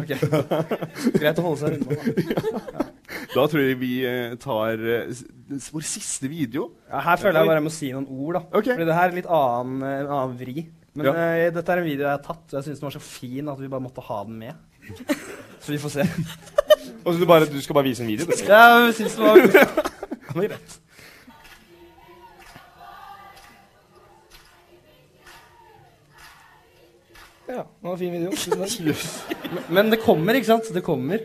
Greit 1.19 1.39
å 1.41 1.45
holde 1.49 1.59
seg 1.59 1.79
unna. 1.81 2.85
Da 3.35 3.43
tror 3.51 3.61
jeg 3.61 3.75
vi 3.79 3.89
eh, 4.07 4.33
tar 4.39 4.79
eh, 4.79 5.09
vår 5.73 5.83
siste 5.87 6.27
video. 6.31 6.69
Ja, 6.89 7.01
her 7.03 7.19
føler 7.19 7.41
jeg 7.41 7.49
bare 7.49 7.57
jeg 7.59 7.65
må 7.65 7.71
si 7.73 7.89
noen 7.91 8.05
ord, 8.07 8.37
da. 8.37 8.41
Okay. 8.59 8.73
Fordi 8.77 8.87
det 8.87 8.95
her 8.95 9.09
er 9.11 9.15
litt 9.17 9.27
annen, 9.27 9.83
eh, 9.83 9.97
en 10.01 10.07
annen 10.15 10.37
vri. 10.39 10.63
Men 10.95 11.09
Ja. 11.09 11.11
uh, 11.11 11.43
dette 11.57 11.73
er 11.73 11.81
en 11.81 11.87
video 11.89 12.05
jeg 12.07 12.13
har 12.15 12.23
tatt, 12.23 12.45
og 12.47 12.55
jeg 12.55 12.63
syns 12.69 12.79
den 12.79 12.87
var 12.87 12.95
så 12.95 13.01
fin 13.03 13.49
at 13.51 13.59
vi 13.59 13.67
bare 13.71 13.83
måtte 13.83 14.03
ha 14.07 14.21
den 14.23 14.37
med. 14.39 14.55
Så 15.59 15.73
vi 15.75 15.79
får 15.83 15.91
se. 15.97 16.05
Og 17.05 17.13
så 17.13 17.19
du, 17.19 17.25
bare, 17.29 17.45
du 17.51 17.59
skal 17.61 17.75
bare 17.77 17.89
vise 17.89 18.01
en 18.05 18.09
video? 18.09 18.25
Ja, 18.47 18.85
jeg 18.87 18.95
syns 19.01 19.15
Det 19.19 19.27
var 19.27 19.35
greit. 20.47 20.79
Ja, 27.55 27.63
det 27.63 27.87
var 27.87 27.93
en 27.93 27.99
fin 27.99 28.11
video. 28.11 28.31
Tusen 28.35 28.59
takk. 28.59 29.65
Men 29.71 29.91
det 29.93 30.01
kommer, 30.03 30.35
ikke 30.35 30.49
sant? 30.49 30.67
Det 30.75 30.83
kommer. 30.83 31.23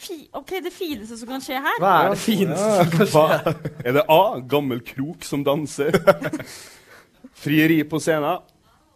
Fi 0.00 0.16
ok, 0.36 0.52
Det 0.64 0.72
fineste 0.72 1.16
som 1.20 1.28
kan 1.28 1.42
skje 1.44 1.60
her 1.60 1.80
Hva 1.80 1.94
er 2.02 2.14
det 2.14 2.20
fineste? 2.22 2.68
som 2.76 2.92
kan 2.92 3.10
Hva? 3.14 3.54
Er 3.84 3.96
det 3.96 4.04
A. 4.04 4.22
Gammel 4.52 4.82
krok 4.84 5.24
som 5.28 5.44
danser? 5.46 5.96
Frieri 7.40 7.80
på 7.88 8.00
scenen. 8.02 8.44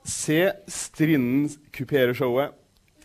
C. 0.04 0.50
Strinden 0.68 1.48
kuperer 1.72 2.12
showet. 2.16 2.52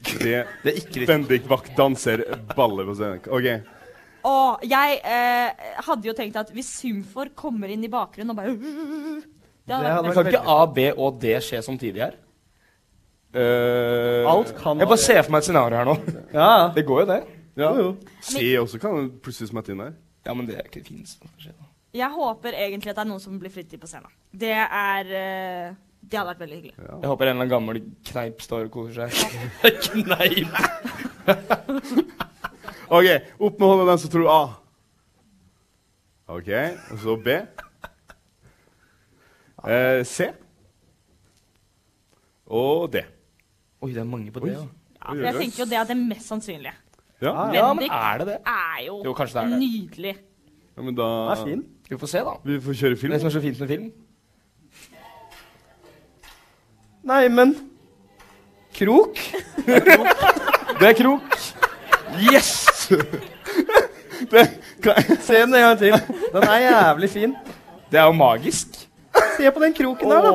D. 0.03 0.31
Det 0.63 0.71
er 0.71 0.79
ikke 0.79 1.03
riktig. 1.03 1.07
Bendik 1.07 1.47
Vakt 1.51 1.75
danser 1.79 2.23
ballet 2.55 2.87
på 2.87 2.95
scenen. 2.99 3.23
OK. 3.35 3.75
Og 4.29 4.63
jeg 4.67 4.99
eh, 5.07 5.67
hadde 5.87 6.09
jo 6.09 6.15
tenkt 6.15 6.39
at 6.39 6.49
hvis 6.51 6.71
Symfor 6.81 7.31
kommer 7.39 7.71
inn 7.71 7.85
i 7.87 7.91
bakgrunnen 7.91 8.33
og 8.33 8.39
bare 8.41 8.51
Det 8.51 9.75
hadde 9.75 9.93
hadde 9.95 10.09
vært 10.09 10.17
Kan 10.17 10.31
ikke 10.33 10.55
A, 10.55 10.57
B 10.75 10.89
og 10.91 11.21
D 11.21 11.37
skje 11.43 11.61
samtidig 11.63 12.03
her? 12.03 12.17
Eh, 13.29 14.25
Alt 14.25 14.55
kan 14.57 14.79
Jeg 14.81 14.89
bare 14.89 14.97
ser 14.97 15.19
for 15.21 15.31
meg 15.35 15.43
et 15.43 15.47
scenario 15.49 15.77
her 15.77 15.85
nå. 15.85 15.95
Ja, 16.33 16.45
ja. 16.45 16.69
Det 16.73 16.85
går 16.87 17.03
jo, 17.03 17.09
det. 17.11 17.19
ja. 17.61 17.73
C 18.25 18.45
også 18.57 18.79
kan 18.81 19.11
plutselig 19.21 19.51
smette 19.51 19.73
inn 19.75 19.83
der. 19.83 19.91
Ja, 20.25 20.33
men 20.33 20.47
det 20.47 20.55
er 20.57 20.65
ikke 20.65 20.81
det 20.81 20.87
fineste 20.89 21.19
som 21.19 21.29
kan 21.37 21.67
Jeg 21.93 22.09
håper 22.15 22.57
egentlig 22.57 22.89
at 22.91 22.97
det 22.97 23.03
er 23.05 23.09
noen 23.11 23.21
som 23.21 23.37
blir 23.41 23.53
fritid 23.53 23.79
på 23.81 23.89
scenen. 23.89 24.09
Det 24.33 24.53
er 24.55 25.13
eh, 25.19 25.75
Det 26.01 26.17
hadde 26.17 26.31
vært 26.31 26.41
veldig 26.41 26.57
hyggelig. 26.57 26.75
Jeg 26.79 27.11
håper 27.11 27.25
en 27.25 27.29
eller 27.29 27.43
annen 27.43 27.53
gammel 27.53 27.81
kneip 28.09 28.41
står 28.41 28.65
og 28.65 28.71
koser 28.73 29.13
seg. 29.13 29.37
Kneip. 29.85 30.47
OK, 32.97 33.07
opp 33.37 33.59
med 33.61 33.67
hånda 33.69 33.85
den 33.91 34.01
som 34.01 34.13
tror 34.13 34.29
A. 34.33 34.41
OK, 36.29 36.49
og 36.93 36.99
så 37.03 37.15
B. 37.25 37.37
Uh, 39.59 40.01
C. 40.07 40.29
Og 42.49 42.89
D. 42.93 43.03
Oi, 43.81 43.93
det 43.93 43.99
er 44.01 44.03
mange 44.03 44.31
på 44.31 44.39
det, 44.43 44.51
ja. 44.53 44.59
Ja, 44.99 45.13
for 45.13 45.23
jeg 45.23 45.33
tenker 45.39 45.59
jo 45.63 45.67
det 45.71 45.77
er 45.79 45.83
det 45.87 45.97
mest 45.97 46.27
sannsynlige. 46.27 46.73
Ja, 47.21 47.51
Ja, 47.53 47.73
men 47.73 47.83
er 47.91 48.17
det 48.17 48.27
det? 48.27 48.37
er 48.45 48.83
jo, 48.87 49.01
Jo, 49.05 49.13
det 49.13 49.35
er 49.35 49.45
det. 49.47 49.59
nydelig. 49.59 50.15
ja 50.77 50.81
men 50.81 50.95
da 50.95 51.03
Den 51.03 51.31
er 51.31 51.45
fin. 51.45 51.63
Vi 51.89 51.97
får 51.97 52.07
se, 52.07 52.17
da. 52.17 52.31
Vi 52.43 52.61
får 52.61 52.73
kjøre 52.73 52.97
film. 52.97 53.11
Det 53.11 53.21
som 53.21 53.27
er 53.27 53.31
så 53.31 53.41
fint 53.41 53.59
med 53.59 53.67
film. 53.67 53.91
Nei, 57.03 57.27
men 57.27 57.55
Krok? 58.75 59.17
Det 60.79 60.87
er 60.87 60.93
krok. 60.93 61.21
Yes! 62.33 62.65
Se 65.25 65.33
den 65.41 65.55
en 65.55 65.61
gang 65.61 65.79
til. 65.79 65.93
Den 66.33 66.43
er 66.43 66.57
jævlig 66.59 67.09
fin. 67.09 67.35
Det 67.91 67.99
er 67.99 68.03
jo 68.03 68.11
magisk. 68.11 68.67
Se 69.37 69.51
på 69.51 69.59
den 69.63 69.73
kroken 69.73 70.11
der, 70.11 70.21
da. 70.21 70.29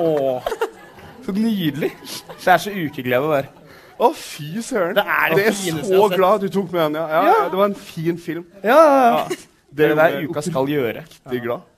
Så 1.25 1.35
nydelig. 1.37 1.91
Det 2.37 2.53
er 2.53 2.63
så 2.63 2.73
ukeglede 2.75 3.31
der. 3.33 3.51
Å, 3.95 4.11
fy 4.19 4.63
søren. 4.65 4.97
Det 4.99 5.05
er 5.07 5.35
det 5.37 5.45
Jeg 5.47 5.75
er 5.75 5.83
så 5.87 6.09
glad 6.13 6.45
du 6.45 6.49
tok 6.53 6.73
med 6.75 6.83
den. 6.83 7.01
Ja. 7.01 7.05
Ja, 7.15 7.25
ja, 7.31 7.49
det 7.51 7.61
var 7.61 7.71
en 7.71 7.79
fin 7.79 8.19
film. 8.21 8.47
Ja, 8.65 8.79
ja. 8.79 9.43
Det 9.75 9.87
er 9.89 9.95
det 9.95 9.99
der 9.99 10.29
uka 10.29 10.43
skal 10.45 10.71
gjøre. 10.71 11.05
oppriktig 11.09 11.45
glad. 11.47 11.69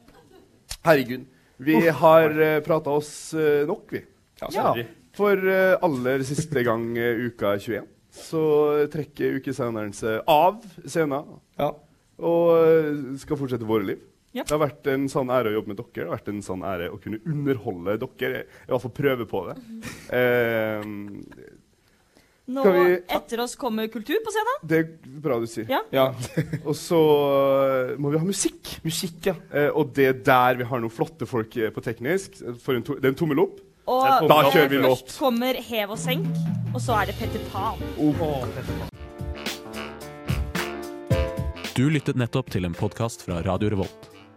Herregud. 0.86 1.26
Vi 1.66 1.76
har 2.02 2.34
uh, 2.36 2.60
prata 2.64 2.92
oss 2.92 3.10
uh, 3.36 3.64
nok, 3.68 3.92
vi. 3.92 4.02
Ja. 4.52 4.72
For 5.16 5.40
uh, 5.40 5.76
aller 5.86 6.24
siste 6.28 6.64
gang 6.66 6.90
uh, 6.98 7.28
uka 7.28 7.54
21 7.56 7.86
så 8.16 8.42
trekker 8.92 9.38
ukesenderen 9.40 9.92
seg 9.96 10.22
av 10.30 10.62
scenen 10.86 11.36
Ja. 11.60 11.72
og 12.16 12.52
eh, 12.56 13.18
skal 13.20 13.38
fortsette 13.40 13.68
våre 13.68 13.90
liv. 13.92 14.04
Ja. 14.36 14.44
Det 14.44 14.52
har 14.52 14.60
vært 14.66 14.88
en 14.92 15.06
sann 15.08 15.30
ære 15.32 15.48
å 15.50 15.56
jobbe 15.58 15.72
med 15.72 15.78
dere. 15.80 15.92
Det 15.96 16.04
har 16.10 16.16
vært 16.18 16.28
en 16.34 16.42
sann 16.44 16.64
ære 16.68 16.90
å 16.92 16.98
kunne 17.00 17.20
underholde 17.24 17.96
dere. 18.04 18.42
I 18.66 18.70
hvert 18.74 18.84
fall 18.84 18.92
prøve 18.98 19.26
på 19.30 19.46
det. 19.48 19.56
Eh, 20.12 20.84
Nå 22.46 22.62
vi- 22.62 23.00
etter 23.10 23.40
oss 23.42 23.56
kommer 23.58 23.88
kultur 23.90 24.20
på 24.22 24.30
scenen. 24.30 24.60
det 24.70 24.78
er 24.78 24.90
bra 25.24 25.40
du 25.42 25.46
sier. 25.50 25.66
Ja. 25.68 25.80
ja. 25.90 26.04
Og 26.68 26.76
så 26.78 27.00
eh, 27.90 27.96
må 27.98 28.12
vi 28.12 28.20
ha 28.20 28.24
musikk. 28.28 28.76
Musikk, 28.84 29.18
ja. 29.32 29.34
Eh, 29.50 29.70
og 29.74 29.90
det 29.96 30.06
er 30.12 30.20
der 30.28 30.60
vi 30.60 30.68
har 30.70 30.78
noen 30.84 30.92
flotte 30.94 31.26
folk 31.26 31.56
eh, 31.56 31.72
på 31.74 31.82
teknisk. 31.82 32.38
For 32.62 32.76
en 32.78 32.84
to 32.86 32.94
det 33.00 33.08
er 33.08 33.14
en 33.16 33.18
tommel 33.18 33.40
opp. 33.42 33.58
Og 33.86 34.28
Da 34.28 34.38
kjører 34.50 34.68
vi 34.70 34.78
låt. 34.82 35.06
først 35.06 35.18
kommer 35.18 35.54
Hev 35.62 35.90
og 35.94 35.98
senk, 35.98 36.26
og 36.74 36.80
så 36.82 37.00
er 37.00 37.06
det 37.10 37.16
Petter 37.18 37.42
Pan. 37.52 37.78
Du 41.76 41.84
lyttet 41.92 42.16
nettopp 42.16 42.48
til 42.50 42.64
en 42.64 42.74
podkast 42.74 43.22
fra 43.26 43.42
Radio 43.46 43.68
Revolt. 43.74 44.06